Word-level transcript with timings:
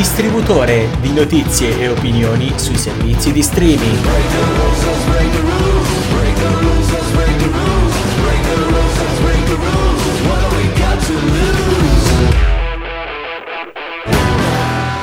distributore 0.00 0.88
di 1.02 1.12
notizie 1.12 1.78
e 1.78 1.88
opinioni 1.88 2.58
sui 2.58 2.78
servizi 2.78 3.32
di 3.32 3.42
streaming. 3.42 3.98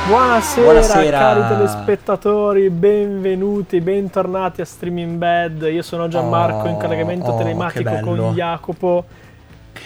Buonasera, 0.08 0.66
Buonasera. 0.66 1.18
cari 1.20 1.48
telespettatori, 1.48 2.70
benvenuti, 2.72 3.80
bentornati 3.82 4.62
a 4.62 4.66
Streaming 4.66 5.18
Bed. 5.18 5.70
Io 5.72 5.84
sono 5.84 6.08
Gianmarco 6.08 6.66
Oh, 6.66 6.70
in 6.70 6.78
collegamento 6.78 7.34
oh, 7.34 7.38
telematico 7.38 8.00
con 8.00 8.34
Jacopo. 8.34 9.06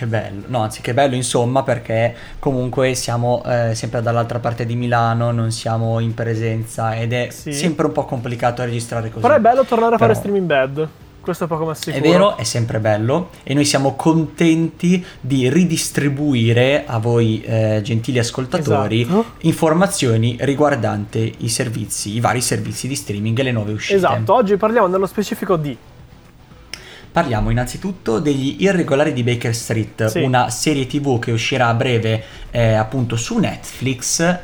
Che 0.02 0.08
bello, 0.08 0.42
no 0.48 0.62
anzi 0.64 0.82
che 0.82 0.96
bello 0.96 1.14
insomma 1.14 1.62
perché 1.62 2.16
comunque 2.40 2.96
siamo 2.96 3.44
eh, 3.46 3.76
sempre 3.76 4.02
dall'altra 4.02 4.40
parte 4.40 4.66
di 4.66 4.76
Milano, 4.76 5.30
non 5.30 5.52
siamo 5.52 6.00
in 6.00 6.16
presenza 6.16 6.96
ed 6.96 7.14
è 7.14 7.28
Sì. 7.30 7.54
sempre 7.54 7.86
un 7.86 7.92
po' 7.92 8.06
complicato 8.06 8.64
registrare 8.64 9.10
così. 9.10 9.22
Però 9.22 9.36
è 9.36 9.40
bello 9.40 9.64
tornare 9.64 9.94
a 9.94 9.98
fare 10.00 10.14
Però- 10.14 10.20
Streaming 10.20 10.48
Bed. 10.48 10.88
Questo 11.22 11.44
è 11.44 11.48
poco 11.48 11.66
ma 11.66 11.76
sicuro. 11.76 11.96
È 12.04 12.10
vero, 12.10 12.36
è 12.36 12.44
sempre 12.44 12.80
bello 12.80 13.30
e 13.44 13.54
noi 13.54 13.64
siamo 13.64 13.94
contenti 13.96 15.06
di 15.20 15.48
ridistribuire 15.52 16.84
a 16.88 16.98
voi 16.98 17.44
eh, 17.44 17.82
gentili 17.84 18.18
ascoltatori 18.18 19.02
Esatto. 19.02 19.26
informazioni 19.42 20.36
riguardanti 20.40 21.36
i 21.42 21.48
servizi, 21.50 22.16
i 22.16 22.20
vari 22.20 22.42
servizi 22.42 22.88
di 22.88 22.96
streaming 22.96 23.38
e 23.38 23.44
le 23.44 23.52
nuove 23.52 23.74
uscite. 23.74 23.98
Esatto, 23.98 24.34
oggi 24.34 24.58
parliamo 24.58 24.88
nello 24.88 25.06
specifico 25.06 25.58
di 25.58 25.78
Parliamo 27.12 27.50
innanzitutto 27.50 28.20
degli 28.20 28.56
Irregolari 28.60 29.12
di 29.12 29.22
Baker 29.24 29.54
Street, 29.54 30.06
Sì. 30.06 30.22
una 30.22 30.50
serie 30.50 30.88
tv 30.88 31.20
che 31.20 31.32
uscirà 31.32 31.68
a 31.68 31.74
breve 31.74 32.24
eh, 32.52 32.74
appunto 32.74 33.18
su 33.18 33.38
Netflix, 33.38 34.38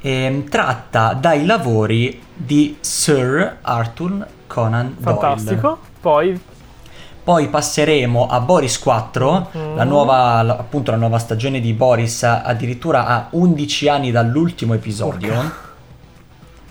ehm, 0.00 0.48
tratta 0.48 1.14
dai 1.14 1.44
lavori 1.44 2.20
di 2.32 2.76
Sir 2.80 3.58
Arthur 3.62 4.24
Conan 4.46 4.94
Doyle. 4.98 5.18
fantastico. 5.18 5.78
Poi 6.00 6.40
Poi 7.24 7.48
passeremo 7.48 8.26
a 8.26 8.40
Boris 8.40 8.80
4, 8.80 9.48
Mhm. 9.52 9.76
la 9.76 9.84
nuova, 9.84 10.42
la- 10.42 10.56
appunto 10.56 10.90
la 10.90 10.96
nuova 10.96 11.18
stagione 11.18 11.60
di 11.60 11.72
Boris 11.72 12.24
addirittura 12.24 13.06
a 13.06 13.28
11 13.30 13.88
anni 13.88 14.10
dall'ultimo 14.10 14.74
episodio. 14.74 15.40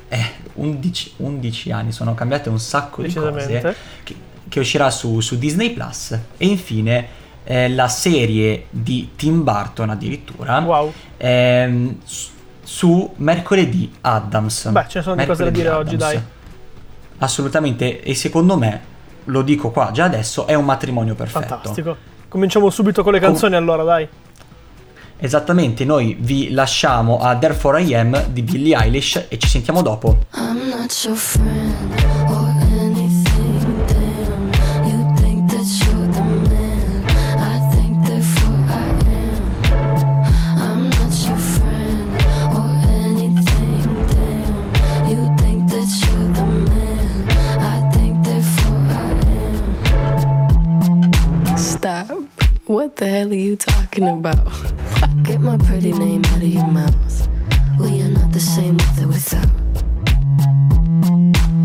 Eh, 0.09 0.25
11, 0.55 1.13
11 1.17 1.71
anni, 1.71 1.93
sono 1.93 2.13
cambiate 2.15 2.49
un 2.49 2.59
sacco 2.59 3.01
di 3.01 3.13
cose 3.13 3.75
che, 4.03 4.15
che 4.51 4.59
uscirà 4.59 4.91
su, 4.91 5.21
su 5.21 5.37
Disney 5.37 5.69
Plus. 5.71 6.11
E 6.35 6.45
infine 6.45 7.07
eh, 7.45 7.69
la 7.69 7.87
serie 7.87 8.65
di 8.69 9.11
Tim 9.15 9.43
Burton 9.43 9.89
addirittura 9.91 10.59
Wow. 10.59 10.91
ehm, 11.15 11.95
su 12.61 13.13
mercoledì 13.17 13.89
Adams. 14.01 14.69
Beh, 14.69 14.85
ce 14.89 14.97
ne 14.97 15.03
sono 15.03 15.15
di 15.15 15.25
cose 15.25 15.45
da 15.45 15.49
dire 15.49 15.69
oggi, 15.69 15.95
Addams. 15.95 16.13
dai. 16.13 16.21
Assolutamente, 17.19 18.01
e 18.01 18.13
secondo 18.13 18.57
me, 18.57 18.81
lo 19.25 19.41
dico 19.41 19.69
qua 19.71 19.91
già 19.91 20.03
adesso, 20.03 20.47
è 20.47 20.53
un 20.53 20.65
matrimonio 20.65 21.15
perfetto. 21.15 21.47
Fantastico. 21.47 21.95
Cominciamo 22.27 22.69
subito 22.69 23.03
con 23.03 23.13
le 23.13 23.19
canzoni 23.19 23.55
allora, 23.55 23.83
dai. 23.83 24.07
Esattamente, 25.17 25.85
noi 25.85 26.17
vi 26.19 26.51
lasciamo 26.51 27.19
a 27.19 27.35
Therefore 27.37 27.81
I 27.83 27.93
Am 27.93 28.25
di 28.27 28.41
Billie 28.41 28.75
Eilish 28.75 29.25
e 29.29 29.37
ci 29.37 29.47
sentiamo 29.47 29.81
dopo. 29.81 30.17
I'm 30.33 30.67
not 30.69 30.91
your 31.05 31.15
friend 31.15 32.00
talking 53.91 54.07
about? 54.07 54.45
Get 55.23 55.41
my 55.41 55.57
pretty 55.57 55.91
name 55.91 56.23
out 56.25 56.37
of 56.37 56.43
your 56.43 56.67
mouth. 56.67 57.27
We 57.79 58.01
are 58.01 58.09
not 58.09 58.31
the 58.31 58.39
same 58.39 58.77
with 58.77 59.03
or 59.03 59.07
without. 59.07 59.49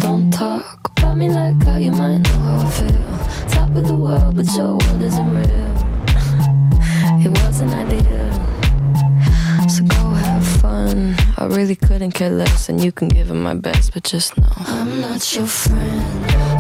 Don't 0.01 0.33
talk 0.33 0.91
about 0.99 1.17
me 1.17 1.31
like 1.31 1.63
how 1.63 1.77
you 1.77 1.93
might 1.93 2.19
know 2.19 2.31
how 2.31 2.67
I 2.67 2.71
feel. 2.71 3.49
Top 3.51 3.77
of 3.77 3.87
the 3.87 3.95
world, 3.95 4.37
but 4.37 4.47
your 4.57 4.77
world 4.77 5.03
isn't 5.03 5.35
real. 5.35 5.73
It 7.25 7.31
wasn't 7.43 7.73
ideal. 7.73 8.33
So 9.69 9.85
go 9.85 10.11
have 10.11 10.47
fun. 10.61 11.15
I 11.39 11.47
really 11.47 11.77
couldn't 11.77 12.13
care 12.13 12.31
less, 12.31 12.69
and 12.69 12.83
you 12.83 12.93
can 12.93 13.09
give 13.09 13.31
it 13.31 13.35
my 13.35 13.55
best, 13.55 13.95
but 13.95 14.03
just 14.03 14.37
know 14.37 14.53
I'm 14.57 15.01
not 15.01 15.35
your 15.35 15.47
friend 15.47 16.56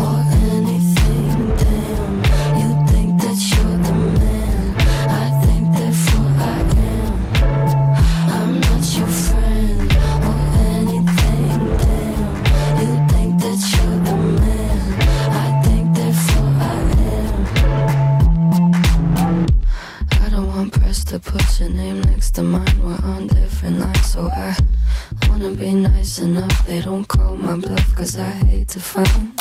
to 28.76 28.82
find 28.82 29.40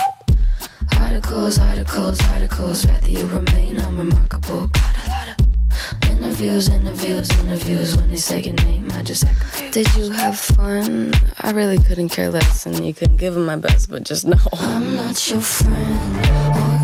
articles, 1.01 1.59
articles, 1.59 2.21
articles. 2.29 2.85
Rather 2.85 3.09
you 3.09 3.27
remain 3.27 3.77
unremarkable. 3.77 4.67
Got 4.67 5.05
a 5.05 5.09
lot 5.09 5.27
of 5.27 6.09
interviews, 6.09 6.69
interviews, 6.69 7.29
interviews. 7.41 7.97
When 7.97 8.09
they 8.11 8.15
say 8.15 8.41
your 8.41 8.53
name, 8.53 8.89
I 8.93 9.03
just 9.03 9.25
act. 9.25 9.73
Did 9.73 9.93
you 9.95 10.09
have 10.11 10.39
fun? 10.39 11.13
I 11.41 11.51
really 11.51 11.79
couldn't 11.79 12.09
care 12.09 12.29
less, 12.29 12.65
and 12.65 12.85
you 12.85 12.93
couldn't 12.93 13.17
give 13.17 13.33
them 13.33 13.45
my 13.45 13.57
best, 13.57 13.89
but 13.89 14.03
just 14.03 14.25
know 14.25 14.37
I'm 14.53 14.95
not 14.95 15.29
your 15.29 15.41
friend 15.41 16.74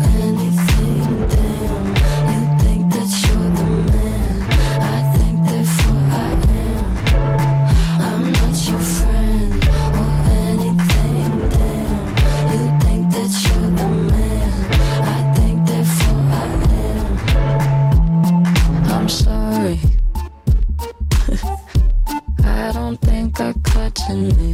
caught 24.12 24.38
your 24.38 24.51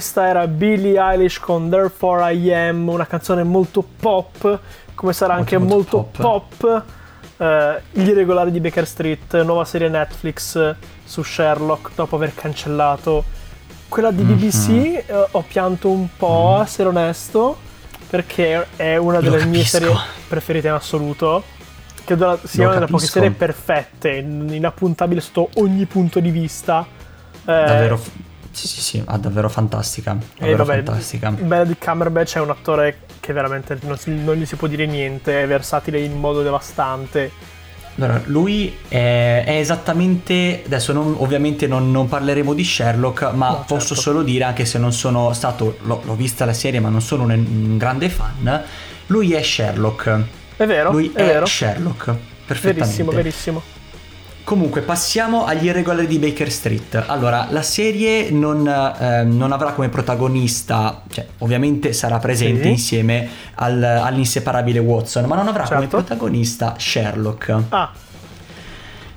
Questa 0.00 0.26
era 0.26 0.46
Billie 0.46 0.98
Eilish 0.98 1.38
con 1.38 1.68
Therefore 1.68 2.32
I 2.32 2.54
Am, 2.54 2.88
una 2.88 3.06
canzone 3.06 3.42
molto 3.42 3.84
pop, 4.00 4.58
come 4.94 5.12
sarà 5.12 5.34
anche 5.34 5.58
Molto, 5.58 5.74
molto, 5.74 6.22
molto 6.22 6.46
pop. 6.56 6.84
eh, 7.36 7.82
Gli 7.90 8.08
irregolari 8.08 8.50
di 8.50 8.60
Baker 8.60 8.86
Street, 8.86 9.42
nuova 9.42 9.66
serie 9.66 9.90
Netflix 9.90 10.56
eh, 10.56 10.74
su 11.04 11.22
Sherlock 11.22 11.90
dopo 11.94 12.16
aver 12.16 12.34
cancellato 12.34 13.24
quella 13.90 14.10
di 14.10 14.22
BBC. 14.22 14.68
eh, 15.06 15.26
ho 15.32 15.44
pianto 15.46 15.90
un 15.90 16.08
po', 16.16 16.56
a 16.56 16.62
essere 16.62 16.88
onesto, 16.88 17.58
perché 18.08 18.68
è 18.76 18.96
una 18.96 19.20
delle 19.20 19.44
mie 19.44 19.64
serie 19.64 19.94
preferite 20.26 20.68
in 20.68 20.72
assoluto. 20.72 21.44
Credo 22.06 22.40
sia 22.44 22.62
Lo 22.62 22.70
una 22.70 22.78
delle 22.78 22.90
poche 22.90 23.04
serie 23.04 23.30
perfette, 23.32 24.08
inappuntabile 24.16 25.20
sotto 25.20 25.50
ogni 25.56 25.84
punto 25.84 26.20
di 26.20 26.30
vista. 26.30 26.86
Eh, 27.42 27.44
Davvero 27.44 28.28
Sì, 28.52 28.66
sì, 28.66 28.80
sì, 28.80 29.02
ah, 29.06 29.16
davvero 29.16 29.48
fantastica. 29.48 30.12
E 30.12 30.40
Davvero 30.40 30.64
vabbè, 30.64 30.82
fantastica. 30.82 31.30
di 31.64 31.76
Cumberbatch 31.78 32.36
è 32.36 32.40
un 32.40 32.50
attore 32.50 32.98
che 33.20 33.32
veramente 33.32 33.78
non, 33.82 33.96
non 34.24 34.34
gli 34.34 34.44
si 34.44 34.56
può 34.56 34.66
dire 34.66 34.86
niente, 34.86 35.42
è 35.42 35.46
versatile 35.46 36.00
in 36.00 36.18
modo 36.18 36.42
devastante. 36.42 37.30
Allora, 37.96 38.20
lui 38.26 38.76
è, 38.88 39.44
è 39.46 39.56
esattamente. 39.58 40.62
Adesso 40.64 40.92
non- 40.92 41.14
ovviamente 41.18 41.66
non, 41.66 41.90
non 41.90 42.08
parleremo 42.08 42.54
di 42.54 42.64
Sherlock, 42.64 43.32
ma 43.32 43.50
No, 43.50 43.64
posso 43.66 43.88
certo. 43.88 44.02
solo 44.02 44.22
dire, 44.22 44.44
anche 44.44 44.64
se 44.64 44.78
non 44.78 44.92
sono 44.92 45.32
stato. 45.32 45.78
L'ho, 45.82 46.00
l'ho 46.04 46.14
vista 46.14 46.44
la 46.44 46.52
serie, 46.52 46.80
ma 46.80 46.88
non 46.88 47.02
sono 47.02 47.24
un, 47.24 47.30
un 47.30 47.76
grande 47.78 48.08
fan. 48.08 48.62
Lui 49.08 49.32
è 49.32 49.42
Sherlock. 49.42 50.20
È 50.56 50.66
vero, 50.66 50.90
Lui 50.92 51.10
è, 51.14 51.24
vero. 51.24 51.46
Sherlock. 51.46 52.14
Perfettamente. 52.46 52.80
Verissimo, 52.82 53.10
verissimo. 53.12 53.62
Comunque, 54.50 54.80
passiamo 54.80 55.44
agli 55.44 55.66
irregolari 55.66 56.08
di 56.08 56.18
Baker 56.18 56.50
Street. 56.50 57.04
Allora, 57.06 57.46
la 57.50 57.62
serie 57.62 58.32
non, 58.32 58.66
eh, 58.66 59.22
non 59.22 59.52
avrà 59.52 59.70
come 59.74 59.88
protagonista, 59.90 61.02
cioè, 61.08 61.24
ovviamente 61.38 61.92
sarà 61.92 62.18
presente 62.18 62.62
Sì. 62.64 62.68
insieme 62.70 63.28
al- 63.54 63.80
all'inseparabile 63.80 64.80
Watson, 64.80 65.26
ma 65.26 65.36
non 65.36 65.46
avrà 65.46 65.62
come 65.68 65.82
Certo. 65.82 65.96
protagonista 65.98 66.74
Sherlock. 66.76 67.56
Ah, 67.68 67.92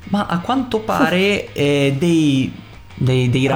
Ma 0.09 0.27
a 0.27 0.37
quanto 0.37 0.81
pare 0.81 1.51
eh, 1.53 1.95
dei, 1.97 2.53
dei- 2.93 3.27
dei 3.31 3.47
ragazzini, 3.47 3.55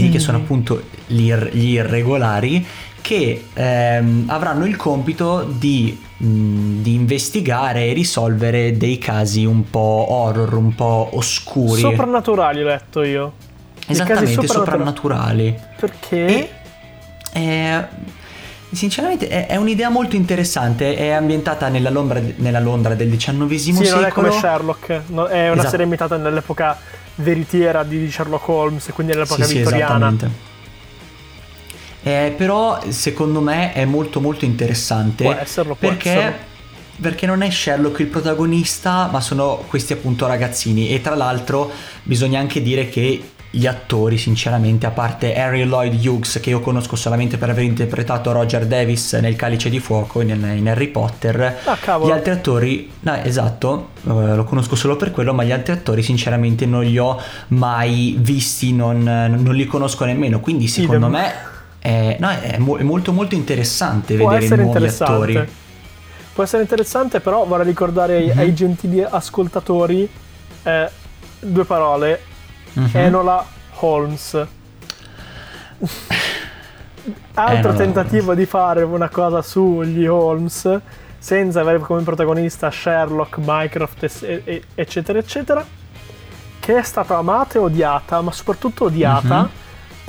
Ragazzini. 0.00 0.08
che 0.08 0.18
sono 0.20 0.38
appunto 0.38 0.82
gli, 1.08 1.26
ir- 1.26 1.50
gli 1.52 1.72
irregolari 1.72 2.64
che 3.02 3.44
ehm, 3.52 4.24
avranno 4.28 4.64
il 4.64 4.76
compito 4.76 5.42
di, 5.42 6.00
di 6.20 6.94
investigare 6.94 7.86
e 7.86 7.92
risolvere 7.92 8.76
dei 8.76 8.98
casi 8.98 9.44
un 9.44 9.70
po' 9.70 10.06
horror, 10.10 10.52
un 10.54 10.74
po' 10.74 11.10
oscuri. 11.12 11.80
soprannaturali 11.80 12.62
ho 12.62 12.66
letto 12.66 13.02
io. 13.04 13.32
Esattamente, 13.86 14.46
soprannaturali. 14.46 15.54
soprannaturali. 15.54 15.58
Perché? 15.78 16.26
E 16.26 17.40
eh, 17.40 17.84
sinceramente 18.72 19.28
è, 19.28 19.46
è 19.46 19.56
un'idea 19.56 19.88
molto 19.90 20.16
interessante, 20.16 20.96
è 20.96 21.10
ambientata 21.10 21.68
nella 21.68 21.90
Londra, 21.90 22.20
nella 22.36 22.60
Londra 22.60 22.94
del 22.94 23.08
XIX 23.16 23.54
sì, 23.54 23.72
secolo. 23.72 23.94
non 23.96 24.04
è 24.04 24.08
come 24.12 24.30
Sherlock, 24.32 25.00
no, 25.06 25.26
è 25.26 25.44
una 25.44 25.52
Esatto. 25.52 25.68
serie 25.68 25.82
ambientata 25.84 26.16
nell'epoca 26.16 26.76
veritiera 27.14 27.84
di 27.84 28.10
Sherlock 28.10 28.48
Holmes, 28.48 28.90
quindi 28.92 29.12
nell'epoca 29.14 29.44
Sì, 29.44 29.50
sì, 29.50 29.56
vittoriana. 29.58 29.84
esattamente. 29.94 30.47
Eh, 32.02 32.32
però 32.36 32.80
secondo 32.88 33.40
me 33.40 33.72
è 33.72 33.84
molto 33.84 34.20
molto 34.20 34.44
interessante 34.44 35.24
Può 35.24 35.32
esserlo, 35.32 35.74
può 35.74 35.88
perché, 35.88 36.10
esserlo. 36.10 36.36
perché 37.00 37.26
non 37.26 37.42
è 37.42 37.50
Sherlock 37.50 37.98
il 37.98 38.06
protagonista 38.06 39.08
ma 39.10 39.20
sono 39.20 39.64
questi 39.66 39.92
appunto 39.94 40.26
ragazzini 40.26 40.90
e 40.90 41.00
tra 41.00 41.16
l'altro 41.16 41.70
bisogna 42.04 42.38
anche 42.38 42.62
dire 42.62 42.88
che 42.88 43.22
gli 43.50 43.66
attori 43.66 44.18
sinceramente 44.18 44.84
a 44.84 44.90
parte 44.90 45.34
Harry 45.34 45.64
Lloyd 45.64 45.94
Hughes 46.04 46.38
che 46.40 46.50
io 46.50 46.60
conosco 46.60 46.96
solamente 46.96 47.38
per 47.38 47.48
aver 47.48 47.64
interpretato 47.64 48.30
Roger 48.30 48.66
Davis 48.66 49.14
nel 49.14 49.36
Calice 49.36 49.70
di 49.70 49.80
Fuoco 49.80 50.20
in, 50.20 50.28
in 50.28 50.68
Harry 50.68 50.88
Potter 50.88 51.58
Ah, 51.64 51.98
gli 52.04 52.10
altri 52.10 52.30
attori, 52.30 52.90
no, 53.00 53.14
esatto, 53.22 53.88
eh, 54.06 54.34
lo 54.34 54.44
conosco 54.44 54.76
solo 54.76 54.96
per 54.96 55.10
quello, 55.12 55.32
ma 55.32 55.44
gli 55.44 55.50
altri 55.52 55.72
attori 55.72 56.02
sinceramente 56.02 56.66
non 56.66 56.84
li 56.84 56.98
ho 56.98 57.18
mai 57.48 58.16
visti, 58.18 58.74
non, 58.74 59.02
non 59.02 59.54
li 59.54 59.64
conosco 59.64 60.04
nemmeno, 60.04 60.40
quindi 60.40 60.68
secondo 60.68 61.06
Idem. 61.08 61.18
me 61.20 61.47
è, 61.78 62.16
no, 62.18 62.28
è 62.30 62.58
mo- 62.58 62.76
è 62.76 62.82
molto 62.82 63.12
molto 63.12 63.34
interessante 63.34 64.16
Può 64.16 64.28
vedere 64.30 64.56
nuovi 64.56 64.68
interessante. 64.68 65.12
attori. 65.12 65.48
Può 66.34 66.42
essere 66.44 66.62
interessante, 66.62 67.20
però 67.20 67.44
vorrei 67.44 67.66
ricordare 67.66 68.16
ai, 68.16 68.26
Mhm. 68.32 68.38
ai 68.38 68.54
gentili 68.54 69.02
ascoltatori 69.02 70.08
eh, 70.64 70.90
due 71.40 71.64
parole. 71.64 72.20
Mhm. 72.74 72.90
Enola 72.92 73.44
Holmes. 73.80 74.46
Altro 77.34 77.58
Enola 77.70 77.74
tentativo 77.76 78.34
di 78.34 78.44
fare 78.46 78.82
una 78.82 79.08
cosa 79.08 79.40
sugli 79.42 80.06
Holmes 80.06 80.80
senza 81.18 81.60
avere 81.60 81.78
come 81.78 82.02
protagonista 82.02 82.70
Sherlock, 82.70 83.38
Mycroft, 83.42 84.22
e- 84.24 84.42
e- 84.44 84.62
eccetera, 84.74 85.18
eccetera. 85.18 85.64
Che 86.60 86.76
è 86.76 86.82
stata 86.82 87.16
amata 87.16 87.58
e 87.58 87.62
odiata, 87.62 88.20
ma 88.20 88.30
soprattutto 88.32 88.84
odiata 88.84 89.42
Mhm. 89.42 89.48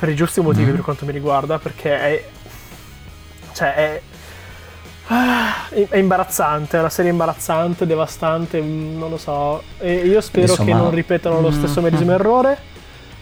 Per 0.00 0.08
i 0.08 0.14
giusti 0.16 0.40
motivi 0.40 0.68
Mhm. 0.70 0.74
per 0.76 0.84
quanto 0.84 1.04
mi 1.04 1.12
riguarda, 1.12 1.58
perché 1.58 2.00
è. 2.00 2.24
cioè 3.52 3.74
è. 3.74 4.00
ah, 5.08 5.68
È 5.68 5.96
imbarazzante, 5.96 6.76
è 6.76 6.80
una 6.80 6.88
serie 6.88 7.10
imbarazzante, 7.10 7.86
devastante, 7.86 8.60
mm, 8.60 8.98
non 8.98 9.10
lo 9.10 9.18
so. 9.18 9.62
E 9.78 9.92
io 10.06 10.20
spero 10.20 10.54
che 10.54 10.62
Insomma, 10.62 10.76
non 10.78 10.90
ripetano 10.90 11.40
lo 11.40 11.50
stesso 11.50 11.80
mm, 11.80 11.84
medesimo 11.84 12.10
mm. 12.12 12.14
errore. 12.14 12.58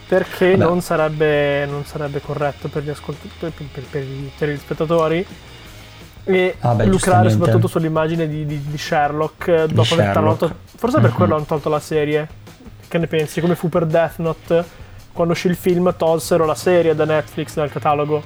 Perché 0.08 0.56
non 0.56 0.80
sarebbe, 0.80 1.66
non 1.66 1.84
sarebbe 1.84 2.22
corretto 2.22 2.68
per 2.68 2.82
gli, 2.82 2.88
ascolt- 2.88 3.18
per, 3.38 3.52
per- 3.52 3.82
per 3.90 4.04
per 4.38 4.48
gli 4.48 4.56
spettatori. 4.56 5.26
E 6.24 6.56
Vabbè, 6.60 6.84
lucrare 6.84 6.90
giustamente. 6.90 7.30
soprattutto 7.32 7.66
sull'immagine 7.68 8.26
di, 8.28 8.46
di- 8.46 8.62
di 8.68 8.78
Sherlock 8.78 9.48
eh, 9.48 9.66
dopo 9.66 9.92
aver 9.94 10.12
tolto. 10.12 10.54
Forse 10.76 11.00
per 11.00 11.10
Mhm. 11.10 11.16
quello 11.16 11.34
hanno 11.34 11.44
tolto 11.44 11.68
la 11.68 11.80
serie. 11.80 12.26
Che 12.88 12.96
ne 12.98 13.06
pensi? 13.06 13.40
Come 13.42 13.54
fu 13.54 13.68
per 13.68 13.84
Death 13.84 14.16
Note? 14.18 14.64
Quando 15.18 15.34
uscì 15.34 15.48
il 15.48 15.56
film 15.56 15.92
tolsero 15.96 16.44
la 16.46 16.54
serie 16.54 16.94
da 16.94 17.04
Netflix 17.04 17.54
dal 17.54 17.72
catalogo. 17.72 18.22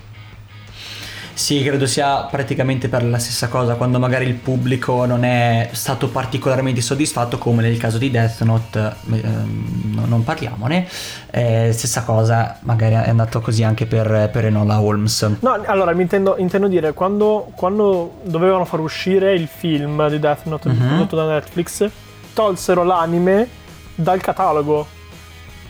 Sì, 1.32 1.62
credo 1.62 1.86
sia 1.86 2.24
praticamente 2.24 2.90
per 2.90 3.02
la 3.02 3.18
stessa 3.18 3.48
cosa, 3.48 3.76
quando 3.76 3.98
magari 3.98 4.26
il 4.26 4.34
pubblico 4.34 5.06
non 5.06 5.24
è 5.24 5.70
stato 5.72 6.10
particolarmente 6.10 6.82
soddisfatto, 6.82 7.38
come 7.38 7.62
nel 7.62 7.78
caso 7.78 7.96
di 7.96 8.10
Death 8.10 8.42
Note, 8.42 8.92
ehm, 9.10 9.92
no- 9.94 10.04
non 10.04 10.22
parliamone. 10.22 10.86
Eh, 11.30 11.70
stessa 11.72 12.02
cosa, 12.02 12.58
magari 12.60 12.92
è 12.96 13.08
andato 13.08 13.40
così 13.40 13.62
anche 13.62 13.86
per, 13.86 14.28
per 14.30 14.44
Enola 14.44 14.78
Holmes. 14.78 15.36
No, 15.40 15.62
allora 15.64 15.94
mi 15.94 16.02
intendo, 16.02 16.36
intendo 16.36 16.68
dire, 16.68 16.92
quando, 16.92 17.50
quando 17.56 18.16
dovevano 18.24 18.66
far 18.66 18.80
uscire 18.80 19.32
il 19.32 19.48
film 19.48 20.06
di 20.10 20.18
Death 20.18 20.44
Note 20.44 20.68
Mhm. 20.68 20.86
prodotto 20.88 21.16
da 21.16 21.24
Netflix, 21.24 21.88
tolsero 22.34 22.84
l'anime 22.84 23.48
dal 23.94 24.20
catalogo 24.20 24.86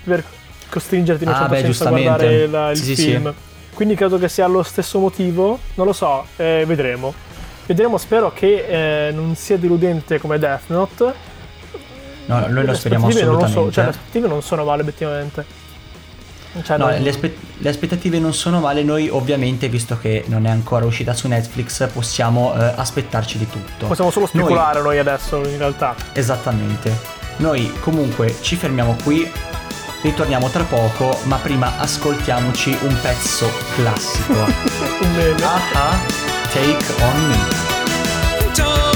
per 0.02 0.24
costringerti 0.72 1.24
in 1.24 1.28
un 1.28 1.34
Ah, 1.34 1.38
certo 1.40 1.54
beh, 1.54 1.60
senso 1.60 1.84
a 1.84 1.88
guardare 1.90 2.46
la- 2.46 2.70
il 2.70 2.76
Sì, 2.78 2.96
sì, 2.96 3.04
film. 3.10 3.32
Quindi 3.74 3.94
credo 3.94 4.18
che 4.18 4.28
sia 4.28 4.46
lo 4.46 4.62
stesso 4.62 4.98
motivo, 4.98 5.58
non 5.74 5.86
lo 5.86 5.92
so, 5.92 6.24
eh, 6.36 6.64
vedremo. 6.66 7.12
Vedremo, 7.66 7.96
spero 7.98 8.32
che 8.34 9.08
eh, 9.08 9.12
non 9.12 9.34
sia 9.36 9.56
deludente 9.56 10.18
come 10.18 10.38
Death 10.38 10.62
Note. 10.68 11.30
No, 12.26 12.46
noi 12.48 12.64
lo 12.64 12.74
speriamo 12.74 13.06
aspettative 13.08 13.32
non 13.32 13.42
assolutamente. 13.42 13.52
so, 13.52 13.70
cioè 13.72 13.84
le 13.84 13.90
aspettative 13.90 14.28
non 14.28 14.42
sono 14.42 14.64
male 14.64 14.80
obiettivamente. 14.82 15.44
Cioè, 16.62 16.76
No, 16.76 16.88
non- 16.90 17.00
le, 17.00 17.08
aspe- 17.08 17.36
le 17.58 17.68
aspettative 17.68 18.18
non 18.18 18.34
sono 18.34 18.60
male, 18.60 18.82
noi 18.82 19.08
ovviamente, 19.08 19.68
visto 19.68 19.96
che 19.98 20.24
non 20.26 20.44
è 20.46 20.50
ancora 20.50 20.84
uscita 20.84 21.14
su 21.14 21.26
Netflix, 21.26 21.88
possiamo 21.90 22.54
eh, 22.54 22.72
aspettarci 22.76 23.38
di 23.38 23.48
tutto. 23.48 23.86
possiamo 23.86 24.10
solo 24.10 24.28
Noi- 24.32 24.42
speculare 24.44 24.82
noi 24.82 24.98
adesso 24.98 25.36
in 25.48 25.56
realtà. 25.58 25.94
Esattamente. 26.12 27.20
Noi 27.38 27.72
comunque 27.80 28.36
ci 28.42 28.56
fermiamo 28.56 28.96
qui, 29.02 29.30
ritorniamo 30.02 30.48
tra 30.50 30.64
poco, 30.64 31.18
ma 31.24 31.36
prima 31.36 31.78
ascoltiamoci 31.78 32.76
un 32.82 32.98
pezzo 33.00 33.50
classico. 33.74 34.44
Bene. 35.14 35.42
ah 35.44 35.60
ah, 35.72 35.98
Take 36.52 37.02
On 37.02 37.26
Me. 37.28 38.91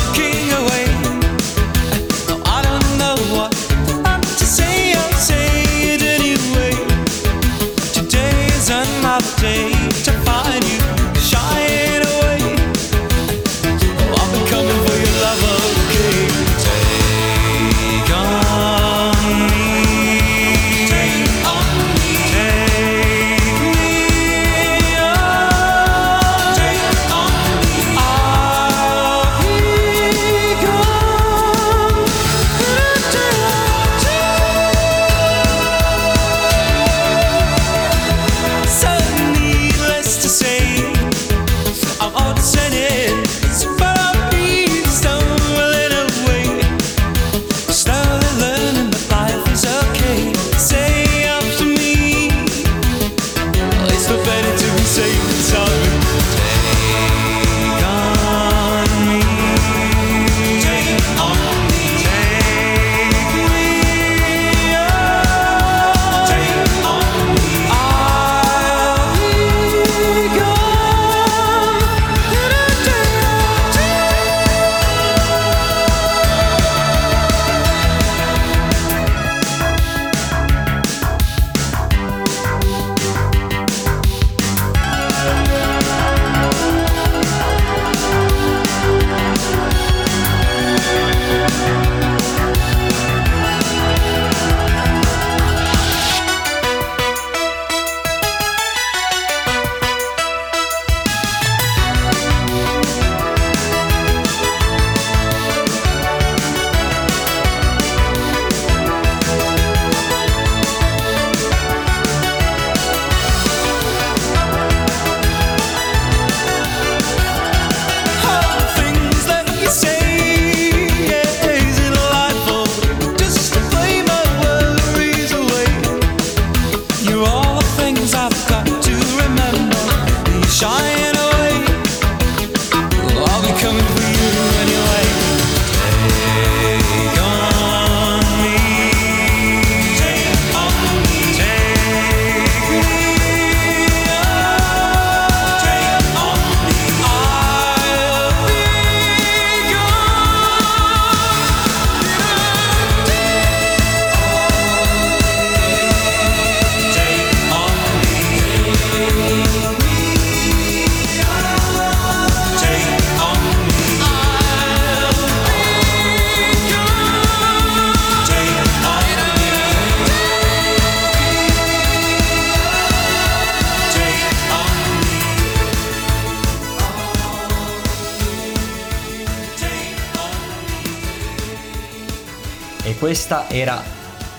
Questa 183.17 183.49
era 183.49 183.83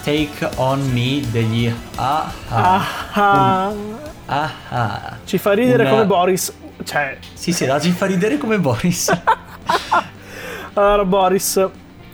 Take 0.04 0.52
On 0.58 0.80
Me 0.92 1.20
degli 1.32 1.68
Ah 1.96 2.32
Ah. 2.48 2.86
Ah, 3.12 3.74
Ah 4.28 4.52
ah. 4.70 5.18
ci 5.26 5.40
fa 5.40 5.54
ridere 5.54 5.82
Una- 5.82 5.90
come 5.90 6.06
Boris. 6.06 6.54
Cioè, 6.84 7.18
Sì, 7.34 7.54
sì, 7.54 7.66
la 7.66 7.80
ci 7.80 7.90
fa 7.90 8.06
ridere 8.06 8.38
come 8.38 8.60
Boris. 8.60 9.10
allora 10.74 11.06
Boris, 11.06 11.68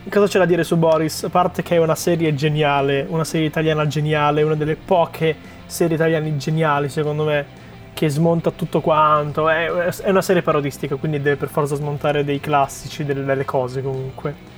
cosa 0.10 0.26
c'è 0.28 0.40
da 0.40 0.46
dire 0.46 0.64
su 0.64 0.78
Boris? 0.78 1.26
A 1.26 1.30
parte 1.30 1.64
che 1.64 1.76
è 1.76 1.80
una 1.80 1.96
serie 1.96 2.34
geniale, 2.34 3.06
una 3.10 3.26
serie 3.26 3.48
italiana 3.48 3.86
geniale, 3.86 4.42
una 4.42 4.56
delle 4.56 4.78
poche 4.78 5.36
serie 5.66 5.98
italiane 5.98 6.38
geniali 6.38 6.88
secondo 6.88 7.26
me, 7.26 7.46
che 7.94 8.08
smonta 8.08 8.52
tutto 8.52 8.80
quanto. 8.80 9.50
È, 9.50 9.66
è 9.66 10.10
una 10.10 10.22
serie 10.22 10.42
parodistica, 10.42 10.96
quindi 10.96 11.22
deve 11.22 11.36
per 11.36 11.50
forza 11.50 11.76
smontare 11.76 12.24
dei 12.24 12.40
classici, 12.40 13.04
delle 13.04 13.20
belle 13.20 13.44
cose 13.44 13.82
comunque. 13.82 14.53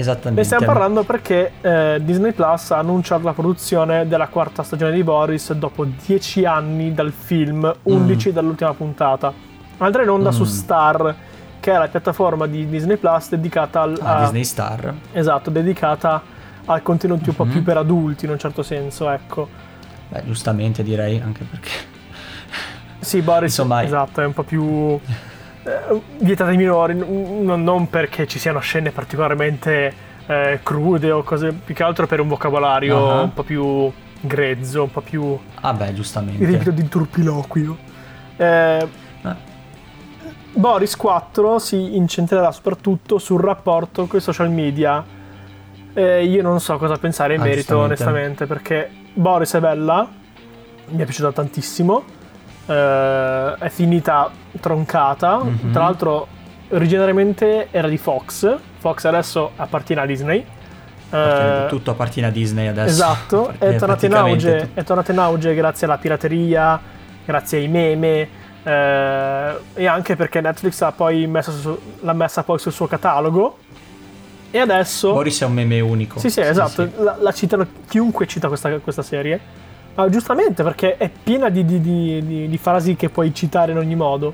Esattamente. 0.00 0.40
Ne 0.40 0.44
stiamo 0.44 0.64
parlando 0.64 1.02
perché 1.02 1.52
eh, 1.60 1.98
Disney 2.02 2.30
Plus 2.32 2.70
ha 2.70 2.78
annunciato 2.78 3.24
la 3.24 3.32
produzione 3.32 4.06
della 4.06 4.28
quarta 4.28 4.62
stagione 4.62 4.92
di 4.92 5.02
Boris 5.02 5.52
dopo 5.54 5.84
10 5.84 6.44
anni 6.44 6.94
dal 6.94 7.10
film, 7.12 7.68
11 7.82 8.32
dall'ultima 8.32 8.72
puntata. 8.74 9.32
Andrà 9.78 10.02
in 10.04 10.08
onda 10.10 10.30
su 10.30 10.42
Mm. 10.42 10.46
Star, 10.46 11.14
che 11.58 11.72
è 11.72 11.78
la 11.78 11.88
piattaforma 11.88 12.46
di 12.46 12.68
Disney 12.68 12.96
Plus 12.96 13.28
dedicata 13.30 13.80
al, 13.82 13.98
Ah, 14.00 14.18
a- 14.18 14.20
Disney 14.22 14.44
Star. 14.44 14.94
esatto, 15.12 15.50
dedicata 15.50 16.22
a 16.64 16.80
contenuti 16.80 17.30
un 17.30 17.34
po' 17.34 17.44
più 17.46 17.62
per 17.64 17.76
adulti 17.78 18.24
in 18.26 18.30
un 18.30 18.38
certo 18.38 18.62
senso, 18.62 19.10
ecco. 19.10 19.48
Beh, 20.10 20.22
giustamente 20.26 20.84
direi, 20.84 21.20
anche 21.20 21.42
perché... 21.42 21.70
Sì, 23.00 23.20
Boris, 23.20 23.50
Insomma, 23.50 23.82
esatto, 23.82 24.20
è 24.20 24.24
un 24.26 24.32
po' 24.32 24.42
più 24.44 24.98
eh, 25.90 26.00
vietata 26.20 26.50
ai 26.50 26.56
minori, 26.56 26.94
n- 26.94 27.44
n- 27.44 27.62
non 27.62 27.88
perché 27.88 28.26
ci 28.26 28.38
siano 28.38 28.58
scene 28.60 28.90
particolarmente 28.90 30.06
eh, 30.26 30.60
crude 30.62 31.10
o 31.10 31.22
cose, 31.22 31.52
più 31.52 31.74
che 31.74 31.82
altro 31.82 32.06
per 32.06 32.20
un 32.20 32.28
vocabolario 32.28 33.10
Ah. 33.10 33.22
un 33.22 33.32
po' 33.34 33.42
più 33.42 33.90
grezzo, 34.20 34.82
un 34.82 34.90
po' 34.90 35.00
più 35.00 35.38
Ah 35.60 35.72
beh, 35.72 35.94
giustamente. 35.94 36.44
riempito 36.44 36.70
di 36.70 36.86
turpiloquio. 36.88 37.76
Eh, 38.36 38.86
Eh, 39.22 39.46
Boris 40.52 40.96
4 40.96 41.58
si 41.58 41.96
incentrerà 41.96 42.50
soprattutto 42.52 43.18
sul 43.18 43.40
rapporto 43.40 44.06
con 44.06 44.18
i 44.18 44.22
social 44.22 44.50
media. 44.50 45.04
Eh, 45.94 46.24
io 46.24 46.42
non 46.42 46.60
so 46.60 46.76
cosa 46.78 46.96
pensare 46.96 47.34
in 47.34 47.40
Ah, 47.40 47.44
merito, 47.44 47.78
onestamente, 47.78 48.46
perché 48.46 48.90
Boris 49.14 49.54
è 49.54 49.60
bella, 49.60 50.08
mi 50.88 51.00
è 51.00 51.04
piaciuta 51.04 51.32
tantissimo. 51.32 52.02
Eh, 52.68 53.54
è 53.58 53.68
finita 53.70 54.30
troncata. 54.60 55.38
Mhm. 55.42 55.72
Tra 55.72 55.82
l'altro, 55.84 56.26
originariamente 56.70 57.68
era 57.70 57.88
di 57.88 57.98
Fox. 57.98 58.56
Fox 58.78 59.04
adesso 59.04 59.52
appartiene 59.56 60.02
a 60.02 60.06
Disney. 60.06 60.44
appartiene- 61.10 61.64
Eh, 61.64 61.68
tutto 61.68 61.90
appartiene 61.92 62.28
a 62.28 62.30
Disney 62.30 62.66
adesso. 62.66 62.88
Esatto, 62.90 63.52
è 63.58 63.76
tornato, 63.76 64.06
in 64.06 64.14
auge, 64.14 64.70
è 64.74 64.84
tornato 64.84 65.10
in 65.10 65.18
auge 65.18 65.54
grazie 65.54 65.86
alla 65.86 65.96
pirateria, 65.96 66.78
grazie 67.24 67.58
ai 67.58 67.68
meme 67.68 68.28
eh, 68.62 69.52
e 69.74 69.86
anche 69.86 70.16
perché 70.16 70.40
Netflix 70.42 70.80
ha 70.82 70.92
poi 70.92 71.26
messo 71.26 71.50
su- 71.52 71.80
l'ha 72.00 72.12
messa 72.12 72.42
poi 72.42 72.58
sul 72.58 72.72
suo 72.72 72.86
catalogo 72.86 73.58
e 74.50 74.58
adesso... 74.58 75.12
Boris 75.12 75.40
è 75.42 75.44
un 75.46 75.52
meme 75.52 75.80
unico. 75.80 76.18
Sì, 76.18 76.28
sì, 76.30 76.40
esatto, 76.40 76.82
sì. 76.84 76.90
La, 77.02 77.16
la 77.18 77.32
citano, 77.32 77.66
chiunque 77.88 78.26
cita 78.26 78.48
questa, 78.48 78.70
questa 78.78 79.02
serie, 79.02 79.38
ma 79.98 80.08
giustamente 80.08 80.62
perché 80.62 80.96
è 80.96 81.10
piena 81.10 81.48
di, 81.48 81.64
di- 81.64 81.80
di- 81.80 82.48
di- 82.48 82.58
frasi 82.58 82.94
che 82.94 83.08
puoi 83.10 83.34
citare 83.34 83.72
in 83.72 83.78
ogni 83.78 83.96
modo. 83.96 84.32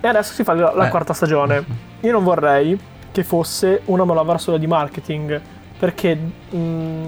E 0.00 0.08
adesso 0.08 0.32
si 0.32 0.42
fa 0.44 0.54
la, 0.54 0.72
la 0.74 0.86
Eh. 0.86 0.90
quarta 0.90 1.12
stagione. 1.12 1.64
Io 2.00 2.10
non 2.12 2.24
vorrei 2.24 2.78
che 3.12 3.22
fosse 3.22 3.82
una 3.86 4.04
manovra 4.04 4.38
solo 4.38 4.56
di 4.56 4.66
marketing, 4.66 5.38
perché 5.78 6.14
mh, 6.14 6.56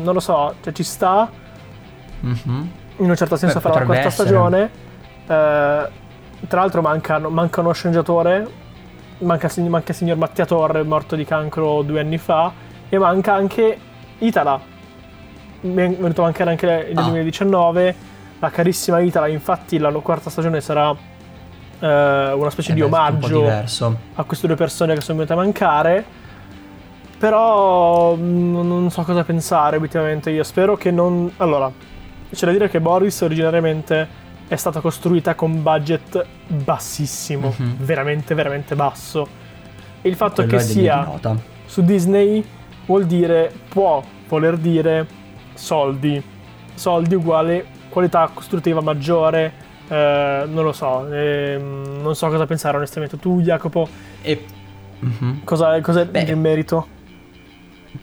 non 0.02 0.12
lo 0.12 0.20
so, 0.20 0.54
cioè 0.62 0.72
ci 0.74 0.82
sta 0.82 1.30
Mhm. 2.20 2.70
in 2.98 3.08
un 3.10 3.16
certo 3.16 3.36
senso 3.36 3.56
Beh, 3.56 3.60
fare 3.68 3.78
la 3.80 3.84
quarta 3.86 4.06
essere. 4.08 4.28
stagione. 4.28 4.62
Eh, 5.26 5.88
tra 6.46 6.60
l'altro 6.60 6.82
mancano, 6.82 7.30
manca 7.30 7.60
uno 7.62 7.72
sceneggiatore, 7.72 8.46
manca, 9.20 9.48
manca 9.68 9.90
il 9.92 9.96
signor 9.96 10.18
Mattia 10.18 10.44
Torre, 10.44 10.82
morto 10.82 11.16
di 11.16 11.24
cancro 11.24 11.80
due 11.82 12.00
anni 12.00 12.18
fa, 12.18 12.52
e 12.90 12.98
manca 12.98 13.32
anche 13.32 13.78
Itala. 14.18 14.60
Mi 15.64 15.82
è 15.82 15.88
venuto 15.96 16.20
a 16.20 16.24
mancare 16.24 16.50
anche 16.50 16.66
nel 16.66 16.96
Ah. 16.98 17.02
2019. 17.02 17.94
La 18.40 18.50
carissima 18.50 19.00
Itala, 19.00 19.28
infatti, 19.28 19.78
la 19.78 19.90
quarta 19.92 20.28
stagione 20.28 20.60
sarà 20.60 20.90
eh, 21.80 22.32
una 22.32 22.50
specie 22.50 22.72
Eh 22.72 22.74
di 22.74 22.80
beh, 22.80 22.86
omaggio 22.86 23.48
a 24.14 24.24
queste 24.24 24.46
due 24.46 24.56
persone 24.56 24.94
che 24.94 25.00
sono 25.00 25.18
venute 25.18 25.32
a 25.32 25.36
mancare. 25.36 26.04
Però 27.18 28.14
mh, 28.14 28.66
non 28.66 28.90
so 28.90 29.02
cosa 29.02 29.24
pensare 29.24 29.76
obiettivamente. 29.76 30.30
Io 30.30 30.42
spero 30.44 30.76
che 30.76 30.90
non. 30.90 31.30
Allora, 31.38 31.70
c'è 32.30 32.46
da 32.46 32.52
dire 32.52 32.68
che 32.68 32.80
Boris 32.80 33.20
originariamente 33.22 34.22
è 34.46 34.56
stata 34.56 34.80
costruita 34.80 35.34
con 35.34 35.62
budget 35.62 36.24
bassissimo, 36.48 37.54
Mhm. 37.56 37.76
veramente, 37.78 38.34
veramente 38.34 38.74
basso. 38.74 39.26
E 40.02 40.08
il 40.08 40.16
fatto 40.16 40.42
Quello 40.42 40.58
che 40.58 40.62
sia 40.62 41.08
su 41.64 41.82
Disney 41.82 42.44
vuol 42.84 43.06
dire, 43.06 43.50
può 43.68 44.02
voler 44.28 44.58
dire 44.58 45.06
soldi. 45.54 46.22
Soldi 46.74 47.14
uguale 47.14 47.64
qualità 47.88 48.28
costruttiva 48.32 48.80
maggiore. 48.80 49.62
eh, 49.88 50.44
non 50.48 50.64
lo 50.64 50.72
so, 50.72 51.06
ehm, 51.12 52.00
non 52.02 52.14
so 52.16 52.28
cosa 52.28 52.46
pensare 52.46 52.76
onestamente. 52.78 53.18
Tu, 53.18 53.40
Jacopo, 53.42 53.86
E 54.22 54.44
Mhm. 55.00 55.40
Cosa, 55.44 55.78
cosa 55.82 56.04
Beh. 56.06 56.22
in 56.22 56.40
merito? 56.40 56.86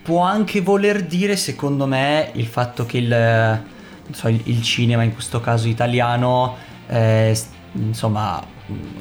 può 0.03 0.21
anche 0.21 0.61
voler 0.61 1.03
dire, 1.03 1.35
secondo 1.35 1.85
me, 1.85 2.29
il 2.33 2.45
fatto 2.45 2.85
che 2.85 2.97
il, 2.99 3.07
non 3.09 4.13
so, 4.13 4.27
il, 4.29 4.39
il 4.45 4.61
cinema, 4.61 5.03
in 5.03 5.13
questo 5.13 5.39
caso 5.41 5.67
italiano, 5.67 6.55
eh, 6.87 7.35
insomma, 7.73 8.41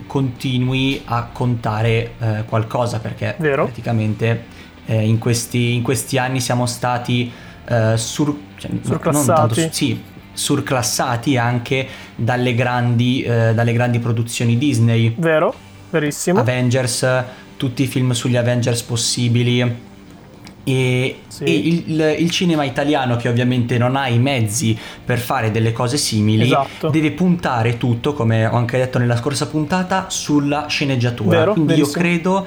continui 0.07 1.03
a 1.05 1.29
contare 1.33 2.15
eh, 2.19 2.45
qualcosa 2.47 2.99
perché 2.99 3.37
Vero. 3.39 3.65
praticamente 3.65 4.45
eh, 4.87 5.07
in, 5.07 5.19
questi, 5.19 5.75
in 5.75 5.83
questi 5.83 6.19
anni 6.19 6.41
siamo 6.41 6.67
stati 6.67 7.31
eh, 7.71 7.97
sur, 7.97 8.37
cioè, 8.57 8.71
no, 8.73 8.81
non 8.83 9.01
tanto 9.01 9.13
Surclassati. 9.15 9.61
su- 9.63 9.69
sì, 9.71 10.01
surclassati 10.33 11.37
anche 11.37 11.87
dalle 12.17 12.55
grandi, 12.55 13.23
eh, 13.23 13.53
dalle 13.55 13.73
grandi 13.73 13.99
produzioni 13.99 14.59
Disney. 14.59 15.15
Vero? 15.17 15.55
Verissimo. 15.91 16.41
Avengers, 16.41 17.07
tutti 17.57 17.83
i 17.83 17.87
film 17.87 18.13
sugli 18.13 18.37
Avengers 18.37 18.83
possibili. 18.83 19.89
E, 20.63 21.17
Sì. 21.27 21.45
e 21.45 21.51
il, 21.53 22.17
il 22.19 22.31
cinema 22.31 22.65
italiano, 22.65 23.17
che 23.17 23.29
ovviamente 23.29 23.79
non 23.79 23.97
ha 23.97 24.09
i 24.09 24.19
mezzi 24.19 24.77
per 25.05 25.19
fare 25.19 25.51
delle 25.51 25.73
cose 25.73 25.97
simili, 25.97 26.43
Esatto. 26.45 26.91
deve 26.91 27.11
puntare 27.13 27.77
tutto, 27.79 28.13
come 28.13 28.47
ho 28.47 28.55
anche 28.57 28.77
detto 28.77 28.99
nella 28.99 29.17
scorsa 29.17 29.47
puntata, 29.49 30.07
sulla 30.11 30.67
sceneggiatura. 30.69 31.39
Vero, 31.39 31.53
Quindi 31.55 31.73
verissimo. 31.73 32.03
io 32.05 32.09
credo 32.11 32.47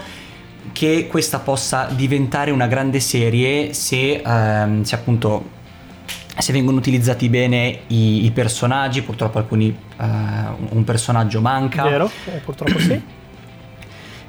che 0.73 1.07
questa 1.09 1.39
possa 1.39 1.87
diventare 1.95 2.51
una 2.51 2.67
grande 2.67 2.99
serie 2.99 3.73
se, 3.73 4.21
ehm, 4.25 4.81
se 4.83 4.95
appunto 4.95 5.61
se 6.35 6.51
vengono 6.51 6.77
utilizzati 6.77 7.29
bene 7.29 7.81
i, 7.87 8.25
i 8.25 8.31
personaggi, 8.31 9.03
purtroppo 9.03 9.37
alcuni 9.37 9.67
eh, 9.69 10.05
un 10.69 10.83
personaggio 10.83 11.39
manca. 11.41 11.83
Vero? 11.83 12.09
Eh, 12.25 12.39
purtroppo 12.43 12.79
sì. 12.79 13.01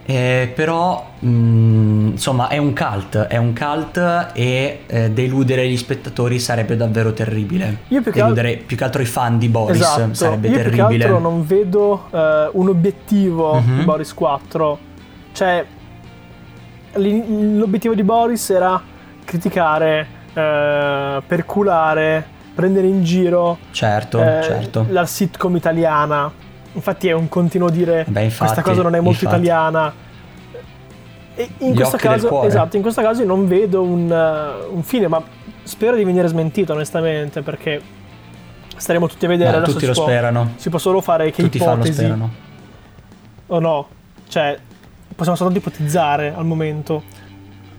Eh, 0.06 0.52
però 0.54 1.12
mh, 1.18 2.08
insomma 2.08 2.48
è 2.48 2.58
un 2.58 2.74
cult, 2.74 3.16
è 3.16 3.38
un 3.38 3.54
cult 3.54 4.32
e 4.34 4.80
eh, 4.86 5.10
deludere 5.10 5.66
gli 5.66 5.78
spettatori 5.78 6.38
sarebbe 6.38 6.76
davvero 6.76 7.14
terribile. 7.14 7.78
Io 7.88 8.02
più 8.02 8.12
che 8.12 8.20
al- 8.20 8.34
deludere 8.34 8.58
più 8.58 8.76
che 8.76 8.84
altro 8.84 9.00
i 9.00 9.06
fan 9.06 9.38
di 9.38 9.48
Boris 9.48 9.80
esatto. 9.80 10.12
sarebbe 10.12 10.48
Io 10.48 10.54
più 10.60 10.62
che 10.64 10.70
terribile. 10.76 11.04
altro 11.04 11.18
non 11.20 11.46
vedo 11.46 12.08
eh, 12.12 12.50
un 12.52 12.68
obiettivo 12.68 13.54
Mhm. 13.54 13.78
di 13.78 13.84
Boris 13.84 14.12
4. 14.12 14.78
Cioè, 15.32 15.64
l'obiettivo 16.96 17.94
di 17.94 18.02
Boris 18.02 18.50
era 18.50 18.80
criticare, 19.24 20.06
eh, 20.32 21.22
perculare, 21.26 22.26
prendere 22.54 22.86
in 22.86 23.02
giro 23.02 23.58
Certo, 23.70 24.20
eh, 24.20 24.42
certo. 24.42 24.86
la 24.90 25.04
sitcom 25.06 25.56
italiana. 25.56 26.30
Infatti 26.72 27.08
è 27.08 27.12
un 27.12 27.28
continuo 27.28 27.70
dire 27.70 28.04
Beh, 28.08 28.22
infatti, 28.24 28.52
questa 28.52 28.62
cosa 28.62 28.82
non 28.82 28.94
è 28.94 29.00
molto 29.00 29.24
infatti. 29.24 29.42
italiana. 29.42 29.92
E 31.36 31.48
in 31.58 31.74
questo 31.74 31.96
caso, 31.96 32.42
esatto, 32.44 32.76
in 32.76 32.82
questo 32.82 33.02
caso 33.02 33.22
io 33.22 33.26
non 33.26 33.46
vedo 33.48 33.82
un, 33.82 34.10
eh, 34.10 34.66
un 34.72 34.82
fine, 34.82 35.08
ma 35.08 35.20
spero 35.64 35.96
di 35.96 36.04
venire 36.04 36.28
smentito 36.28 36.72
onestamente 36.74 37.42
perché 37.42 37.80
staremo 38.76 39.08
tutti 39.08 39.24
a 39.24 39.28
vedere. 39.28 39.56
Adesso 39.56 39.72
tutti 39.72 39.80
si 39.80 39.86
lo 39.86 39.92
può- 39.94 40.04
sperano. 40.04 40.52
Si 40.56 40.68
può 40.70 40.78
solo 40.78 41.00
fare 41.00 41.30
che 41.32 41.42
Tutti 41.42 41.56
i 41.56 41.60
fan 41.60 41.68
lo 41.70 41.74
ipotesi 41.74 41.94
sperano. 41.98 42.30
o 43.48 43.58
no? 43.58 43.88
Cioè, 44.28 44.58
possiamo 45.14 45.37
soltanto 45.37 45.59
ipotizzare 45.59 46.35
al 46.35 46.44
momento. 46.44 47.02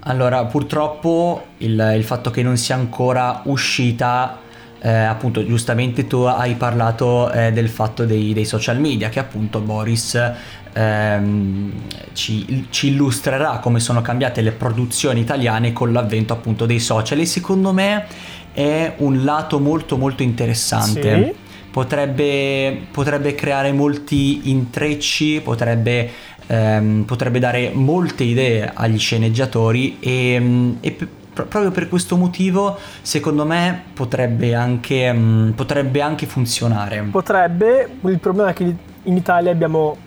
Allora, 0.08 0.46
purtroppo 0.46 1.46
il, 1.58 1.94
il 1.96 2.04
fatto 2.04 2.30
che 2.30 2.44
non 2.44 2.58
sia 2.58 2.76
ancora 2.76 3.42
uscita, 3.46 4.40
eh, 4.80 4.90
appunto, 4.90 5.44
giustamente 5.44 6.06
tu 6.06 6.18
hai 6.18 6.54
parlato 6.54 7.32
eh, 7.32 7.52
del 7.52 7.70
fatto 7.70 8.06
dei, 8.06 8.34
dei 8.34 8.46
social 8.46 8.80
media, 8.80 9.10
che 9.10 9.18
appunto 9.20 9.60
Boris 9.62 10.34
ehm, 10.74 11.72
ci, 12.14 12.68
ci 12.70 12.88
illustrerà 12.90 13.58
come 13.58 13.80
sono 13.80 14.02
cambiate 14.02 14.42
le 14.42 14.52
produzioni 14.52 15.22
italiane 15.22 15.74
con 15.74 15.92
l'avvento 15.92 16.34
appunto 16.34 16.66
dei 16.68 16.80
social 16.80 17.20
e 17.20 17.26
secondo 17.26 17.74
me 17.74 18.06
è 18.54 18.94
un 18.98 19.24
lato 19.24 19.60
molto 19.60 19.98
molto 19.98 20.22
interessante. 20.22 21.24
Sì. 21.24 21.44
Potrebbe, 21.72 22.84
potrebbe 22.90 23.36
creare 23.36 23.74
molti 23.74 24.50
intrecci, 24.50 25.42
potrebbe, 25.44 26.10
ehm, 26.48 27.04
potrebbe 27.04 27.40
dare 27.40 27.72
molte 27.74 28.24
idee 28.24 28.72
agli 28.74 28.98
sceneggiatori 29.00 29.98
e, 30.00 30.38
mm, 30.40 30.72
e 30.82 30.92
p- 30.92 31.08
pro- 31.34 31.46
proprio 31.46 31.72
per 31.72 31.90
questo 31.90 32.16
motivo 32.16 32.78
secondo 33.02 33.46
me 33.46 33.84
potrebbe 33.94 34.54
anche, 34.56 35.12
mm, 35.12 35.50
potrebbe 35.52 36.02
anche 36.02 36.26
funzionare. 36.26 37.02
Potrebbe, 37.12 37.90
il 38.06 38.20
problema 38.20 38.50
è 38.50 38.54
che 38.54 38.76
in 39.04 39.16
Italia 39.16 39.52
abbiamo 39.52 39.98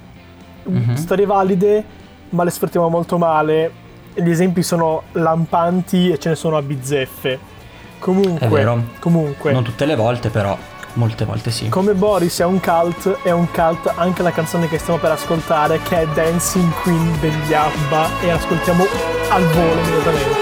Mhm. 0.65 0.95
storie 0.95 1.25
valide, 1.27 1.85
ma 2.31 2.45
le 2.45 2.51
sfruttiamo 2.51 2.89
molto 2.89 3.17
male. 3.19 3.71
Gli 4.15 4.29
esempi 4.29 4.63
sono 4.63 5.03
lampanti 5.13 6.11
e 6.11 6.19
ce 6.19 6.31
ne 6.31 6.35
sono 6.35 6.57
a 6.57 6.63
bizzeffe. 6.63 7.39
Comunque, 7.99 8.47
È 8.47 8.49
vero. 8.51 8.85
comunque 9.01 9.53
Non 9.53 9.63
tutte 9.65 9.87
le 9.87 9.95
volte 9.97 10.29
però, 10.29 10.57
molte 10.95 11.25
volte 11.25 11.51
sì. 11.51 11.69
come 11.69 11.95
Boris 11.95 12.41
è 12.41 12.45
un 12.45 12.61
cult, 12.61 13.23
è 13.23 13.31
un 13.31 13.51
cult 13.51 13.93
anche 13.97 14.23
la 14.23 14.33
canzone 14.33 14.69
che 14.69 14.79
stiamo 14.79 14.99
per 14.99 15.13
ascoltare, 15.13 15.81
che 15.83 16.03
è 16.03 16.07
Dancing 16.15 16.73
Queen 16.83 17.19
degli 17.21 17.53
ABBA, 17.53 18.21
e 18.23 18.31
ascoltiamo 18.31 18.85
al 19.31 19.45
volo 19.45 19.81
immediatamente. 19.81 20.38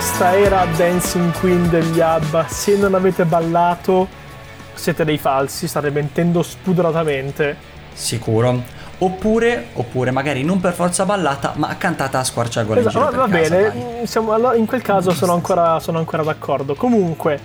Questa 0.00 0.34
era 0.34 0.64
Dancing 0.78 1.30
Queen 1.40 1.68
degli 1.68 2.00
ABBA. 2.00 2.46
Se 2.48 2.74
non 2.74 2.94
avete 2.94 3.26
ballato, 3.26 4.08
siete 4.72 5.04
dei 5.04 5.18
falsi, 5.18 5.68
state 5.68 5.90
mentendo 5.90 6.42
spudoratamente. 6.42 7.54
Sicuro. 7.92 8.62
Oppure, 8.96 9.66
oppure 9.74 10.10
magari 10.10 10.42
non 10.42 10.58
per 10.58 10.72
forza 10.72 11.04
ballata, 11.04 11.52
ma 11.56 11.76
cantata 11.76 12.18
a 12.18 12.24
squarciagola 12.24 12.80
in 12.80 12.86
Esatto, 12.86 13.10
giro 13.10 13.20
va, 13.20 13.26
va 13.26 13.38
casa, 13.38 13.54
bene, 13.56 13.62
dai. 13.68 14.00
mm, 14.00 14.04
siamo- 14.04 14.32
allora, 14.32 14.56
in 14.56 14.64
quel 14.64 14.80
caso 14.80 15.10
sono 15.10 15.34
ancora, 15.34 15.78
sono 15.80 15.98
ancora 15.98 16.22
d'accordo. 16.22 16.74
Comunque, 16.74 17.38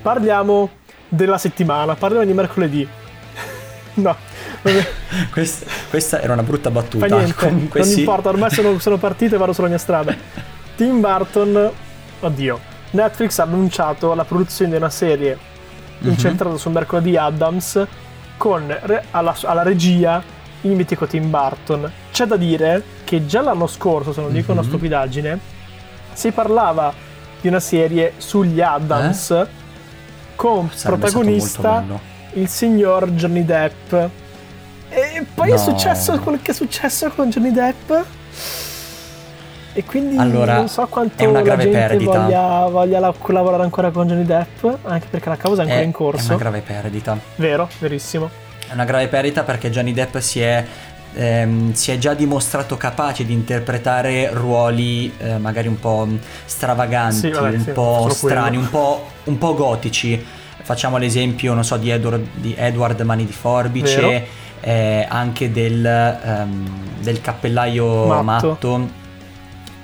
parliamo 0.00 0.70
della 1.08 1.38
settimana, 1.38 1.96
parliamo 1.96 2.24
di 2.24 2.32
mercoledì. 2.34 2.88
no, 3.94 4.16
Questa, 5.32 5.66
questa 5.90 6.20
era 6.22 6.34
una 6.34 6.44
brutta 6.44 6.70
battuta. 6.70 7.08
fa 7.08 7.16
niente, 7.16 7.34
Comunque 7.44 7.80
non 7.80 7.88
sì. 7.88 7.98
importa, 7.98 8.28
ormai 8.28 8.50
sono, 8.50 8.78
sono 8.78 8.96
partito 8.96 9.34
e 9.34 9.38
vado 9.38 9.52
sulla 9.52 9.66
mia 9.66 9.78
strada. 9.78 10.14
Tim 10.76 11.00
Burton, 11.00 11.72
oddio, 12.20 12.58
Netflix 12.90 13.38
ha 13.38 13.42
annunciato 13.44 14.14
la 14.14 14.24
produzione 14.24 14.70
di 14.70 14.76
una 14.76 14.90
serie 14.90 15.36
Mhm. 15.98 16.10
incentrata 16.10 16.56
su 16.56 16.68
mercoledì 16.70 17.16
Adams 17.16 17.84
con 18.36 18.66
re- 18.82 19.04
alla, 19.12 19.34
alla 19.44 19.62
regia 19.62 20.22
il 20.62 20.70
mitico 20.72 21.06
Tim 21.06 21.30
Burton. 21.30 21.90
C'è 22.12 22.26
da 22.26 22.36
dire 22.36 22.82
che 23.04 23.26
già 23.26 23.40
l'anno 23.40 23.66
scorso, 23.66 24.12
se 24.12 24.20
non 24.20 24.32
dico 24.32 24.52
una 24.52 24.60
Mhm. 24.62 24.66
stupidaggine, 24.68 25.38
si 26.12 26.30
parlava 26.32 26.92
di 27.40 27.48
una 27.48 27.60
serie 27.60 28.14
sugli 28.18 28.60
Adams 28.60 29.28
con 30.34 30.66
Eh? 30.66 30.76
Sarebbe 30.76 30.76
stato 30.76 30.96
protagonista 30.96 31.84
il 32.34 32.48
signor 32.48 33.10
Johnny 33.12 33.44
Depp. 33.44 33.92
E 34.88 35.26
poi 35.34 35.48
è 35.48 35.52
No. 35.52 35.58
successo 35.58 36.18
quel 36.20 36.40
che 36.42 36.50
è 36.50 36.54
successo 36.54 37.10
con 37.10 37.30
Johnny 37.30 37.52
Depp. 37.52 37.92
E 39.78 39.84
quindi 39.84 40.16
Allora, 40.16 40.56
non 40.56 40.68
so 40.70 40.86
quanto 40.86 41.22
è 41.22 41.26
una 41.26 41.42
grave 41.42 41.66
perdita. 41.66 42.20
voglia, 42.22 42.66
voglia 42.66 42.98
la- 42.98 43.12
collaborare 43.16 43.62
ancora 43.62 43.90
con 43.90 44.06
Johnny 44.06 44.24
Depp, 44.24 44.64
anche 44.84 45.06
perché 45.10 45.28
la 45.28 45.36
causa 45.36 45.60
è 45.60 45.64
ancora 45.64 45.80
È, 45.80 45.84
in 45.84 45.90
è 45.90 45.92
corso. 45.92 46.26
una 46.28 46.36
grave 46.38 46.60
perdita. 46.62 47.18
Vero, 47.34 47.68
verissimo. 47.78 48.30
È 48.66 48.72
una 48.72 48.86
grave 48.86 49.08
perdita 49.08 49.42
perché 49.42 49.68
Johnny 49.70 49.92
Depp 49.92 50.16
si 50.16 50.40
è, 50.40 50.64
ehm, 51.12 51.74
si 51.74 51.90
è 51.90 51.98
già 51.98 52.14
dimostrato 52.14 52.78
capace 52.78 53.26
di 53.26 53.34
interpretare 53.34 54.30
ruoli 54.32 55.12
eh, 55.18 55.36
magari 55.36 55.68
un 55.68 55.78
po' 55.78 56.08
stravaganti, 56.46 57.14
Sì, 57.16 57.28
vabbè, 57.28 57.48
un 57.56 57.60
sì, 57.60 57.70
po' 57.72 58.08
strani, 58.08 58.56
un 58.56 58.70
po', 58.70 59.04
un 59.24 59.36
po' 59.36 59.54
gotici. 59.54 60.24
Facciamo 60.62 60.96
l'esempio, 60.96 61.52
non 61.52 61.64
so, 61.64 61.76
di 61.76 61.90
Edward, 61.90 62.24
di 62.36 62.54
Edward 62.56 62.98
Mani 63.02 63.26
di 63.26 63.32
Forbice, 63.32 64.26
eh, 64.60 65.06
anche 65.06 65.52
del, 65.52 65.84
ehm, 65.84 66.66
del 67.00 67.20
cappellaio 67.20 68.06
Matto. 68.22 68.22
matto, 68.48 68.88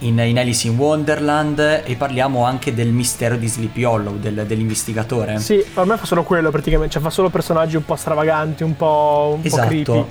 in, 0.03 0.19
in 0.19 0.39
Alice 0.39 0.67
in 0.67 0.77
Wonderland 0.77 1.83
e 1.85 1.95
parliamo 1.97 2.45
anche 2.45 2.73
del 2.75 2.89
mistero 2.89 3.37
di 3.37 3.47
Sleepy 3.49 3.85
Hollow, 3.85 4.19
del- 4.19 4.45
dell'investigatore. 4.47 5.39
Sì, 5.39 5.65
per 5.73 5.85
me 5.87 5.97
fa 5.97 6.07
solo 6.07 6.23
quello 6.23 6.51
praticamente, 6.51 6.93
cioè 6.93 7.03
fa 7.03 7.11
solo 7.11 7.29
personaggi 7.31 7.77
un 7.77 7.85
po' 7.85 7.97
stravaganti, 7.97 8.63
un 8.63 8.77
po', 8.77 9.39
un 9.43 9.49
po' 9.49 9.57
creepy. 9.57 9.81
Esatto. 9.81 10.09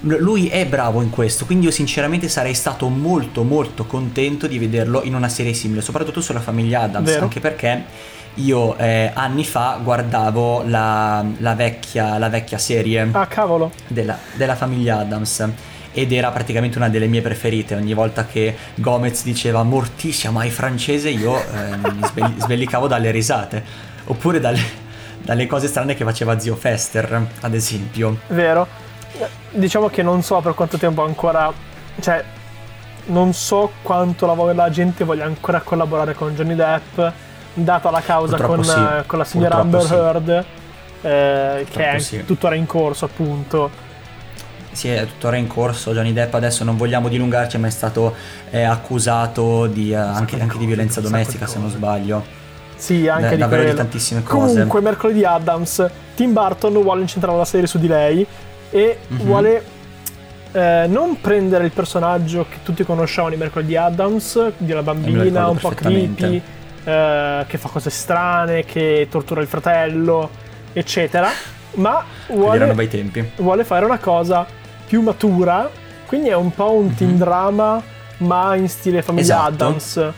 L- 0.00 0.16
Lui 0.18 0.48
è 0.48 0.66
bravo 0.66 1.00
in 1.00 1.10
questo, 1.10 1.46
quindi 1.46 1.66
io 1.66 1.70
sinceramente 1.70 2.28
sarei 2.28 2.54
stato 2.54 2.88
molto 2.88 3.42
molto 3.42 3.84
contento 3.86 4.46
di 4.46 4.58
vederlo 4.58 5.02
in 5.02 5.14
una 5.14 5.28
serie 5.28 5.54
simile, 5.54 5.80
soprattutto 5.80 6.20
sulla 6.20 6.40
famiglia 6.40 6.82
Adams, 6.82 7.08
Vero. 7.08 7.22
anche 7.22 7.40
perché 7.40 7.84
io 8.38 8.76
eh, 8.78 9.10
anni 9.14 9.44
fa 9.44 9.78
guardavo 9.82 10.64
la, 10.66 11.24
la 11.38 11.54
vecchia, 11.54 12.18
la 12.18 12.28
vecchia 12.28 12.58
serie 12.58 13.08
Ah, 13.12 13.26
cavolo. 13.26 13.70
della, 13.86 14.18
della 14.34 14.56
famiglia 14.56 14.98
Adams 14.98 15.48
ed 15.94 16.12
era 16.12 16.30
praticamente 16.30 16.76
una 16.76 16.88
delle 16.88 17.06
mie 17.06 17.22
preferite. 17.22 17.76
Ogni 17.76 17.94
volta 17.94 18.26
che 18.26 18.54
Gomez 18.74 19.22
diceva 19.22 19.62
morticia 19.62 20.30
mai 20.30 20.50
francese 20.50 21.08
io 21.08 21.38
eh, 21.38 21.76
mi 21.76 22.00
sbelli- 22.02 22.34
sbellicavo 22.40 22.88
dalle 22.88 23.12
risate, 23.12 23.62
oppure 24.06 24.40
dalle, 24.40 24.60
dalle 25.22 25.46
cose 25.46 25.68
strane 25.68 25.94
che 25.94 26.04
faceva 26.04 26.38
zio 26.38 26.56
Fester, 26.56 27.26
ad 27.40 27.54
esempio. 27.54 28.18
Vero. 28.26 28.66
Diciamo 29.50 29.88
che 29.88 30.02
non 30.02 30.22
so 30.22 30.40
per 30.40 30.54
quanto 30.54 30.76
tempo 30.76 31.04
ancora. 31.04 31.52
Cioè, 32.00 32.24
non 33.06 33.32
so 33.32 33.70
quanto 33.82 34.26
la, 34.26 34.52
la 34.52 34.70
gente 34.70 35.04
voglia 35.04 35.26
ancora 35.26 35.60
collaborare 35.60 36.14
con 36.14 36.34
Johnny 36.34 36.56
Depp, 36.56 37.00
data 37.54 37.90
la 37.90 38.00
causa 38.00 38.36
con, 38.36 38.64
sì. 38.64 38.78
eh, 38.78 39.04
con 39.06 39.18
la 39.18 39.24
signora 39.24 39.60
Purtroppo 39.60 39.76
Amber 39.76 40.14
sì. 40.24 40.32
Heard, 40.32 40.44
eh, 41.02 41.66
che 41.70 41.90
è 41.90 41.98
sì. 42.00 42.24
tuttora 42.24 42.56
in 42.56 42.66
corso, 42.66 43.04
appunto. 43.04 43.83
Sì, 44.74 44.88
è 44.88 45.06
tuttora 45.06 45.36
in 45.36 45.46
corso. 45.46 45.92
Johnny 45.92 46.12
Depp 46.12 46.34
adesso 46.34 46.64
non 46.64 46.76
vogliamo 46.76 47.08
dilungarci, 47.08 47.58
ma 47.58 47.68
è 47.68 47.70
stato 47.70 48.14
eh, 48.50 48.62
accusato 48.62 49.66
di, 49.66 49.92
eh, 49.92 49.94
anche, 49.96 50.36
di 50.36 50.42
anche 50.42 50.58
di 50.58 50.66
violenza 50.66 51.00
domestica, 51.00 51.46
se 51.46 51.58
non 51.58 51.70
sbaglio. 51.70 52.24
Sì, 52.76 53.06
anche 53.08 53.22
Da- 53.22 53.30
di 53.30 53.36
davvero 53.36 53.64
di 53.64 53.74
tantissime 53.74 54.22
cose. 54.22 54.52
Comunque, 54.52 54.80
mercoledì 54.80 55.24
Adams, 55.24 55.86
Tim 56.16 56.32
Burton 56.32 56.72
vuole 56.82 57.00
incentrare 57.02 57.36
la 57.38 57.44
serie 57.44 57.66
su 57.66 57.78
di 57.78 57.86
lei 57.86 58.26
e 58.70 58.98
Mhm. 59.08 59.18
vuole 59.24 59.64
eh, 60.56 60.86
non 60.88 61.20
prendere 61.20 61.64
il 61.64 61.72
personaggio 61.72 62.46
che 62.48 62.58
tutti 62.62 62.84
conosciamo 62.84 63.28
di 63.28 63.34
mercoledì 63.36 63.76
Adams, 63.76 64.52
di 64.56 64.70
una 64.70 64.82
bambina 64.84 65.48
un 65.48 65.56
po' 65.56 65.70
creepy, 65.70 66.40
eh, 66.84 67.44
che 67.48 67.58
fa 67.58 67.68
cose 67.68 67.90
strane, 67.90 68.64
che 68.64 69.08
tortura 69.10 69.40
il 69.40 69.48
fratello, 69.48 70.30
eccetera. 70.72 71.28
Ma 71.74 72.04
vuole, 72.28 72.86
tempi. 72.88 73.30
vuole 73.38 73.64
fare 73.64 73.84
una 73.84 73.98
cosa 73.98 74.46
più 74.86 75.02
matura, 75.02 75.70
quindi 76.06 76.28
è 76.28 76.34
un 76.34 76.52
po' 76.52 76.72
un 76.72 76.94
teen 76.94 77.16
drama, 77.18 77.82
ma 78.18 78.54
in 78.56 78.68
stile 78.68 79.02
famiglia. 79.02 79.24
Esatto. 79.48 79.64
Adams. 79.66 80.10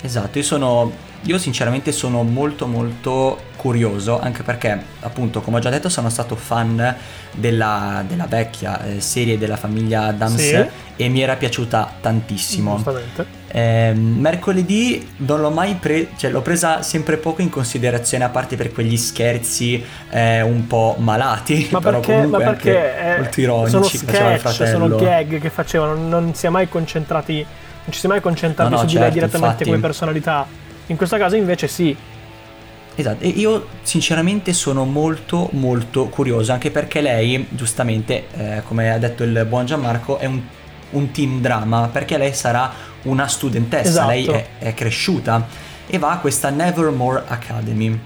Esatto, 0.00 0.38
io 0.38 0.44
sono. 0.44 0.92
Io 1.26 1.38
sinceramente 1.38 1.90
sono 1.90 2.22
molto 2.22 2.66
molto 2.66 3.38
curioso, 3.56 4.20
anche 4.20 4.42
perché 4.42 4.78
appunto, 5.00 5.40
come 5.40 5.56
ho 5.56 5.60
già 5.60 5.70
detto, 5.70 5.88
sono 5.88 6.10
stato 6.10 6.36
fan 6.36 6.94
della, 7.32 8.04
della 8.06 8.26
vecchia 8.26 8.84
eh, 8.84 9.00
serie 9.00 9.38
della 9.38 9.56
famiglia 9.56 10.02
Adams 10.04 10.36
Sì. 10.36 10.66
e 10.96 11.08
mi 11.08 11.22
era 11.22 11.36
piaciuta 11.36 11.94
tantissimo. 12.02 12.74
Giustamente. 12.74 13.26
Ehm, 13.56 14.16
mercoledì 14.18 15.06
non 15.18 15.40
l'ho 15.40 15.50
mai 15.50 15.76
preso, 15.76 16.08
cioè 16.16 16.30
l'ho 16.30 16.42
presa 16.42 16.82
sempre 16.82 17.18
poco 17.18 17.40
in 17.40 17.50
considerazione, 17.50 18.24
a 18.24 18.28
parte 18.28 18.56
per 18.56 18.72
quegli 18.72 18.96
scherzi 18.96 19.80
eh, 20.10 20.42
un 20.42 20.66
po' 20.66 20.96
malati, 20.98 21.68
Ma 21.70 21.80
però 21.80 22.00
perché, 22.00 22.26
ma 22.26 22.38
comunque 22.38 22.42
perché 22.42 22.76
anche 22.76 22.98
eh, 23.00 23.16
molto 23.18 23.40
ironici. 23.40 23.70
sono 23.70 23.86
che 23.86 23.98
faceva 23.98 24.30
il 24.32 24.38
sketch, 24.38 24.66
sono 24.66 24.88
fratello. 24.88 24.96
gag 24.96 25.38
che 25.40 25.50
facevano, 25.50 25.94
non 25.94 26.34
si 26.34 26.46
è 26.46 26.48
mai 26.48 26.68
concentrati, 26.68 27.34
non 27.36 27.92
ci 27.92 28.00
si 28.00 28.06
è 28.06 28.08
mai 28.08 28.20
concentrati 28.20 28.70
No, 28.70 28.76
no, 28.76 28.82
su 28.82 28.86
di 28.86 28.98
lei 28.98 29.12
certo, 29.12 29.12
direttamente 29.12 29.62
infatti. 29.62 29.64
come 29.64 29.78
personalità. 29.78 30.48
In 30.86 30.96
questo 30.96 31.16
caso 31.16 31.36
invece 31.36 31.68
sì, 31.68 31.96
Esatto, 32.96 33.24
e 33.24 33.28
io 33.28 33.68
sinceramente 33.82 34.52
sono 34.52 34.84
molto 34.84 35.48
molto 35.52 36.08
curioso, 36.08 36.52
anche 36.52 36.70
perché 36.70 37.00
lei, 37.00 37.44
giustamente, 37.50 38.26
eh, 38.36 38.62
come 38.64 38.90
ha 38.92 38.98
detto 38.98 39.24
il 39.24 39.44
buon 39.48 39.66
Gianmarco, 39.66 40.18
è 40.18 40.26
un, 40.26 40.40
un 40.90 41.10
team 41.10 41.40
drama, 41.40 41.88
perché 41.88 42.16
lei 42.18 42.32
sarà 42.32 42.72
una 43.04 43.26
studentessa, 43.28 43.88
Esatto. 43.88 44.08
lei 44.08 44.26
è, 44.26 44.46
è 44.58 44.74
cresciuta 44.74 45.46
e 45.86 45.98
va 45.98 46.10
a 46.12 46.18
questa 46.18 46.50
Nevermore 46.50 47.22
Academy. 47.26 47.98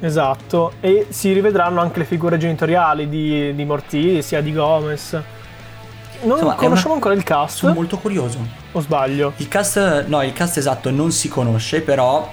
esatto. 0.00 0.72
E 0.80 1.06
si 1.10 1.32
rivedranno 1.32 1.80
anche 1.80 1.98
le 2.00 2.04
figure 2.04 2.36
genitoriali 2.38 3.08
di, 3.08 3.54
di 3.54 3.64
Morty, 3.64 4.22
sia 4.22 4.40
di 4.40 4.52
Gomez. 4.52 5.12
Non 6.22 6.32
Insomma, 6.32 6.54
conosciamo 6.54 6.94
una- 6.94 6.94
ancora 6.94 7.14
il 7.14 7.22
cast, 7.22 7.56
Sono 7.58 7.74
molto 7.74 7.98
curioso. 7.98 8.38
o 8.72 8.80
sbaglio? 8.80 9.32
Il 9.36 9.48
cast, 9.48 10.06
no, 10.06 10.22
il 10.22 10.32
cast 10.32 10.56
esatto 10.56 10.90
non 10.90 11.10
si 11.12 11.28
conosce, 11.28 11.82
però 11.82 12.30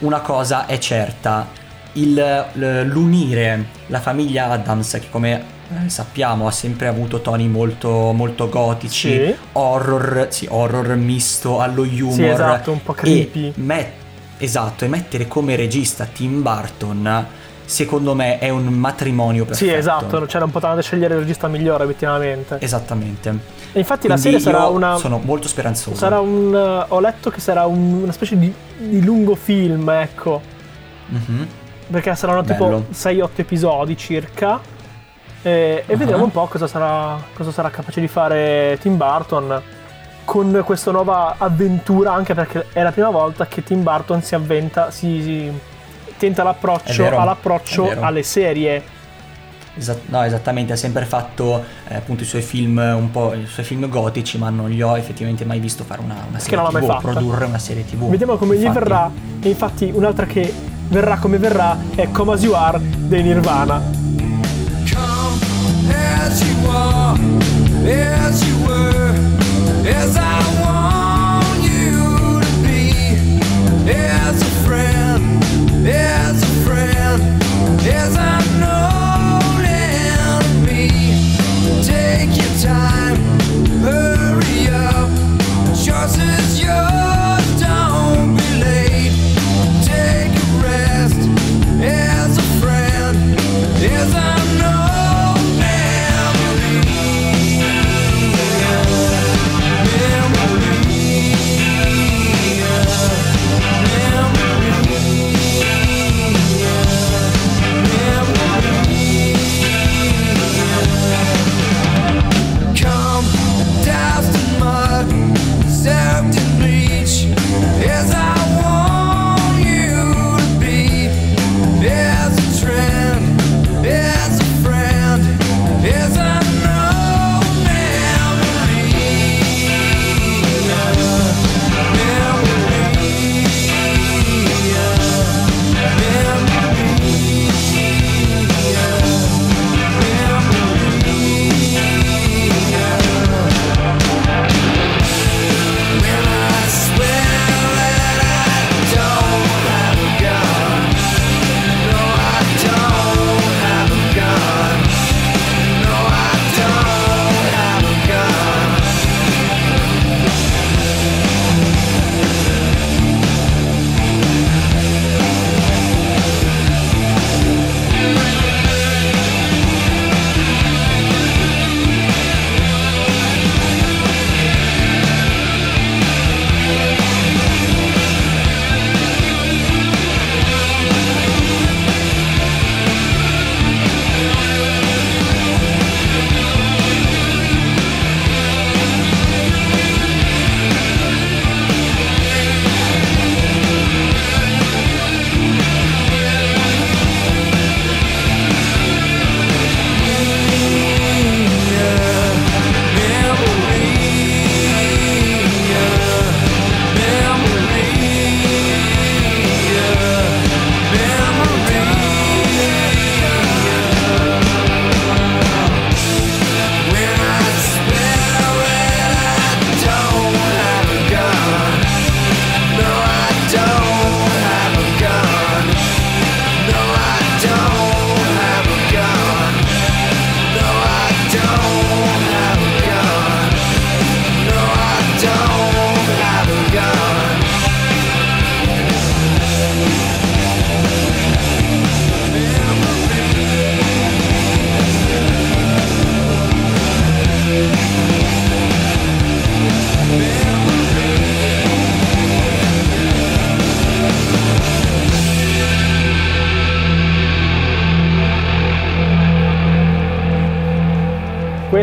una 0.00 0.20
cosa 0.20 0.66
è 0.66 0.78
certa, 0.78 1.48
il- 1.94 2.44
l'unire 2.84 3.64
la 3.88 3.98
famiglia 4.00 4.48
Adams, 4.50 4.92
che 4.92 5.10
come 5.10 5.42
eh, 5.84 5.88
sappiamo 5.88 6.46
ha 6.46 6.50
sempre 6.50 6.86
avuto 6.88 7.20
toni 7.20 7.48
molto, 7.48 8.12
molto 8.12 8.48
gotici, 8.48 9.08
Sì. 9.10 9.34
horror, 9.52 10.26
sì, 10.30 10.46
horror 10.50 10.94
misto 10.96 11.60
allo 11.60 11.82
humor. 11.82 12.12
Sì, 12.12 12.24
esatto, 12.26 12.72
un 12.72 12.82
po' 12.82 12.92
creepy. 12.92 13.48
E 13.48 13.52
met- 13.56 13.92
esatto, 14.38 14.84
e 14.84 14.88
mettere 14.88 15.26
come 15.28 15.56
regista 15.56 16.04
Tim 16.04 16.42
Burton, 16.42 17.26
secondo 17.64 18.14
me 18.14 18.38
è 18.38 18.50
un 18.50 18.66
matrimonio 18.66 19.44
perfetto. 19.44 19.70
Sì, 19.70 19.76
esatto, 19.76 20.20
c'era 20.26 20.44
un 20.44 20.50
po' 20.50 20.60
tanto 20.60 20.76
da 20.76 20.82
scegliere 20.82 21.14
il 21.14 21.20
regista 21.20 21.48
migliore, 21.48 21.84
effettivamente. 21.84 22.58
Esattamente. 22.60 23.62
E 23.72 23.78
infatti 23.80 24.06
la 24.06 24.14
Quindi 24.18 24.38
serie 24.38 24.52
sarà 24.52 24.66
una... 24.68 24.96
Sono 24.98 25.18
molto 25.24 25.48
speranzoso. 25.48 25.96
Sarà 25.96 26.20
un... 26.20 26.54
eh, 26.54 26.84
ho 26.88 27.00
letto 27.00 27.30
che 27.30 27.40
sarà 27.40 27.64
un- 27.66 28.02
una 28.02 28.12
specie 28.12 28.38
di, 28.38 28.52
di 28.78 29.02
lungo 29.02 29.34
film, 29.34 29.88
ecco. 29.88 30.40
Mhm. 31.08 31.46
Perché 31.90 32.14
saranno 32.14 32.42
tipo 32.44 32.64
Bello. 32.66 32.86
6-8 32.94 33.28
episodi 33.36 33.96
circa. 33.96 34.60
E, 35.46 35.84
e 35.86 35.92
Ah. 35.92 35.96
vedremo 35.96 36.24
un 36.24 36.30
po' 36.30 36.46
cosa 36.46 36.66
sarà, 36.66 37.18
cosa 37.36 37.52
sarà 37.52 37.68
capace 37.70 38.00
di 38.00 38.08
fare 38.08 38.78
Tim 38.80 38.96
Burton 38.96 39.60
con 40.24 40.62
questa 40.64 40.90
nuova 40.90 41.34
avventura, 41.36 42.14
anche 42.14 42.32
perché 42.34 42.66
è 42.72 42.82
la 42.82 42.92
prima 42.92 43.10
volta 43.10 43.46
che 43.46 43.62
Tim 43.62 43.82
Burton 43.82 44.22
si 44.22 44.34
avventa, 44.34 44.90
si, 44.90 45.20
si 45.22 45.52
tenta 46.16 46.42
l'approccio, 46.42 47.02
vero, 47.02 47.18
all'approccio 47.18 47.94
alle 48.00 48.22
serie. 48.22 48.82
Esa- 49.76 49.98
no, 50.06 50.22
esattamente, 50.22 50.72
ha 50.72 50.76
sempre 50.76 51.04
fatto 51.04 51.62
eh, 51.88 51.96
appunto 51.96 52.22
i 52.22 52.26
suoi 52.26 52.40
film 52.40 52.78
un 52.78 53.10
po' 53.10 53.34
i 53.34 53.44
suoi 53.46 53.66
film 53.66 53.86
gotici, 53.90 54.38
ma 54.38 54.48
non 54.48 54.70
gli 54.70 54.80
ho 54.80 54.96
effettivamente 54.96 55.44
mai 55.44 55.58
visto 55.58 55.84
fare 55.84 56.00
una, 56.00 56.14
una 56.26 56.38
serie 56.38 56.64
TV, 56.68 56.86
fatta. 56.86 57.00
produrre 57.00 57.44
una 57.44 57.58
serie 57.58 57.84
TV. 57.84 58.08
Vediamo 58.08 58.36
come 58.36 58.56
gli 58.56 58.62
Infatti- 58.64 58.78
verrà. 58.78 59.10
E 59.42 59.48
infatti 59.50 59.90
un'altra 59.92 60.24
che 60.24 60.50
verrà 60.88 61.18
come 61.18 61.36
verrà 61.36 61.76
è 61.96 62.08
Come 62.10 62.32
As 62.32 62.42
You 62.42 62.54
Are 62.54 62.78
dei 62.80 63.22
Nirvana. 63.22 63.82
Take 81.82 82.36
your 82.36 82.58
time, 82.62 83.16
hurry 83.82 84.68
up. 84.68 85.10
Choice 85.74 86.16
is 86.16 86.60
yours, 86.60 87.03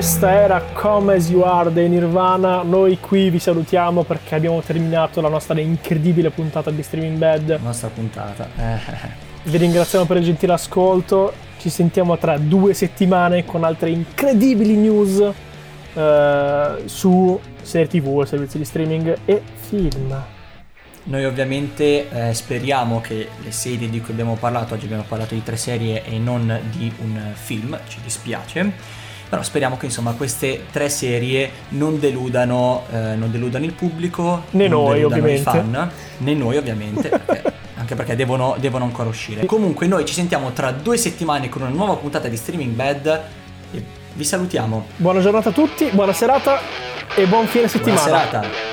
Questa 0.01 0.31
era 0.31 0.59
Come 0.73 1.13
As 1.13 1.29
You 1.29 1.43
Are 1.43 1.71
dei 1.71 1.87
Nirvana. 1.87 2.63
Noi 2.63 2.97
qui 2.99 3.29
vi 3.29 3.37
salutiamo 3.37 4.01
perché 4.01 4.33
abbiamo 4.33 4.59
terminato 4.61 5.21
la 5.21 5.29
nostra 5.29 5.59
incredibile 5.59 6.31
puntata 6.31 6.71
di 6.71 6.81
Streaming 6.81 7.19
Bed. 7.19 7.49
La 7.49 7.59
nostra 7.61 7.89
puntata. 7.89 8.49
Eh, 8.57 8.79
Vi 9.43 9.57
ringraziamo 9.59 10.05
per 10.05 10.17
il 10.17 10.23
gentile 10.23 10.53
ascolto. 10.53 11.31
Ci 11.59 11.69
sentiamo 11.69 12.17
tra 12.17 12.39
due 12.39 12.73
settimane 12.73 13.45
con 13.45 13.63
altre 13.63 13.91
incredibili 13.91 14.75
news 14.75 15.23
eh, 15.93 16.81
su 16.85 17.39
serie 17.61 17.87
TV, 17.87 18.23
servizi 18.23 18.57
di 18.57 18.65
streaming 18.65 19.19
e 19.25 19.39
film. 19.53 20.19
Noi 21.03 21.25
ovviamente 21.25 22.09
eh, 22.09 22.33
speriamo 22.33 23.01
che 23.01 23.27
le 23.39 23.51
serie 23.51 23.87
di 23.87 24.01
cui 24.01 24.13
abbiamo 24.13 24.35
parlato, 24.35 24.73
oggi 24.73 24.85
abbiamo 24.85 25.05
parlato 25.07 25.35
di 25.35 25.43
tre 25.43 25.57
serie 25.57 26.03
e 26.03 26.17
non 26.17 26.59
di 26.71 26.91
un 27.03 27.21
film, 27.35 27.79
ci 27.87 27.99
dispiace, 28.01 29.09
però 29.31 29.43
speriamo 29.43 29.77
che 29.77 29.85
insomma 29.85 30.11
queste 30.11 30.65
tre 30.73 30.89
serie 30.89 31.49
non 31.69 32.01
deludano, 32.01 32.83
eh, 32.91 33.15
non 33.15 33.31
deludano 33.31 33.63
il 33.63 33.71
pubblico, 33.71 34.43
Né 34.49 34.67
non 34.67 34.83
noi, 34.83 35.03
ovviamente. 35.05 35.39
i 35.39 35.43
fan, 35.43 35.89
né 36.17 36.33
noi 36.33 36.57
ovviamente, 36.57 37.07
perché- 37.07 37.53
anche 37.79 37.95
perché 37.95 38.17
devono, 38.17 38.57
devono 38.59 38.83
ancora 38.83 39.07
uscire. 39.07 39.45
Comunque 39.45 39.87
noi 39.87 40.03
ci 40.03 40.13
sentiamo 40.13 40.51
tra 40.51 40.71
due 40.71 40.97
settimane 40.97 41.47
con 41.47 41.61
una 41.61 41.71
nuova 41.71 41.95
puntata 41.95 42.27
di 42.27 42.35
Streaming 42.35 42.73
Bed 42.73 43.21
e 43.71 43.83
vi 44.15 44.23
salutiamo. 44.25 44.85
Buona 44.97 45.21
giornata 45.21 45.47
a 45.47 45.53
tutti, 45.53 45.85
buona 45.93 46.11
serata 46.11 46.59
e 47.15 47.25
buon 47.25 47.45
fine 47.47 47.67
Buona 47.67 47.69
settimana. 47.69 48.01
serata. 48.01 48.70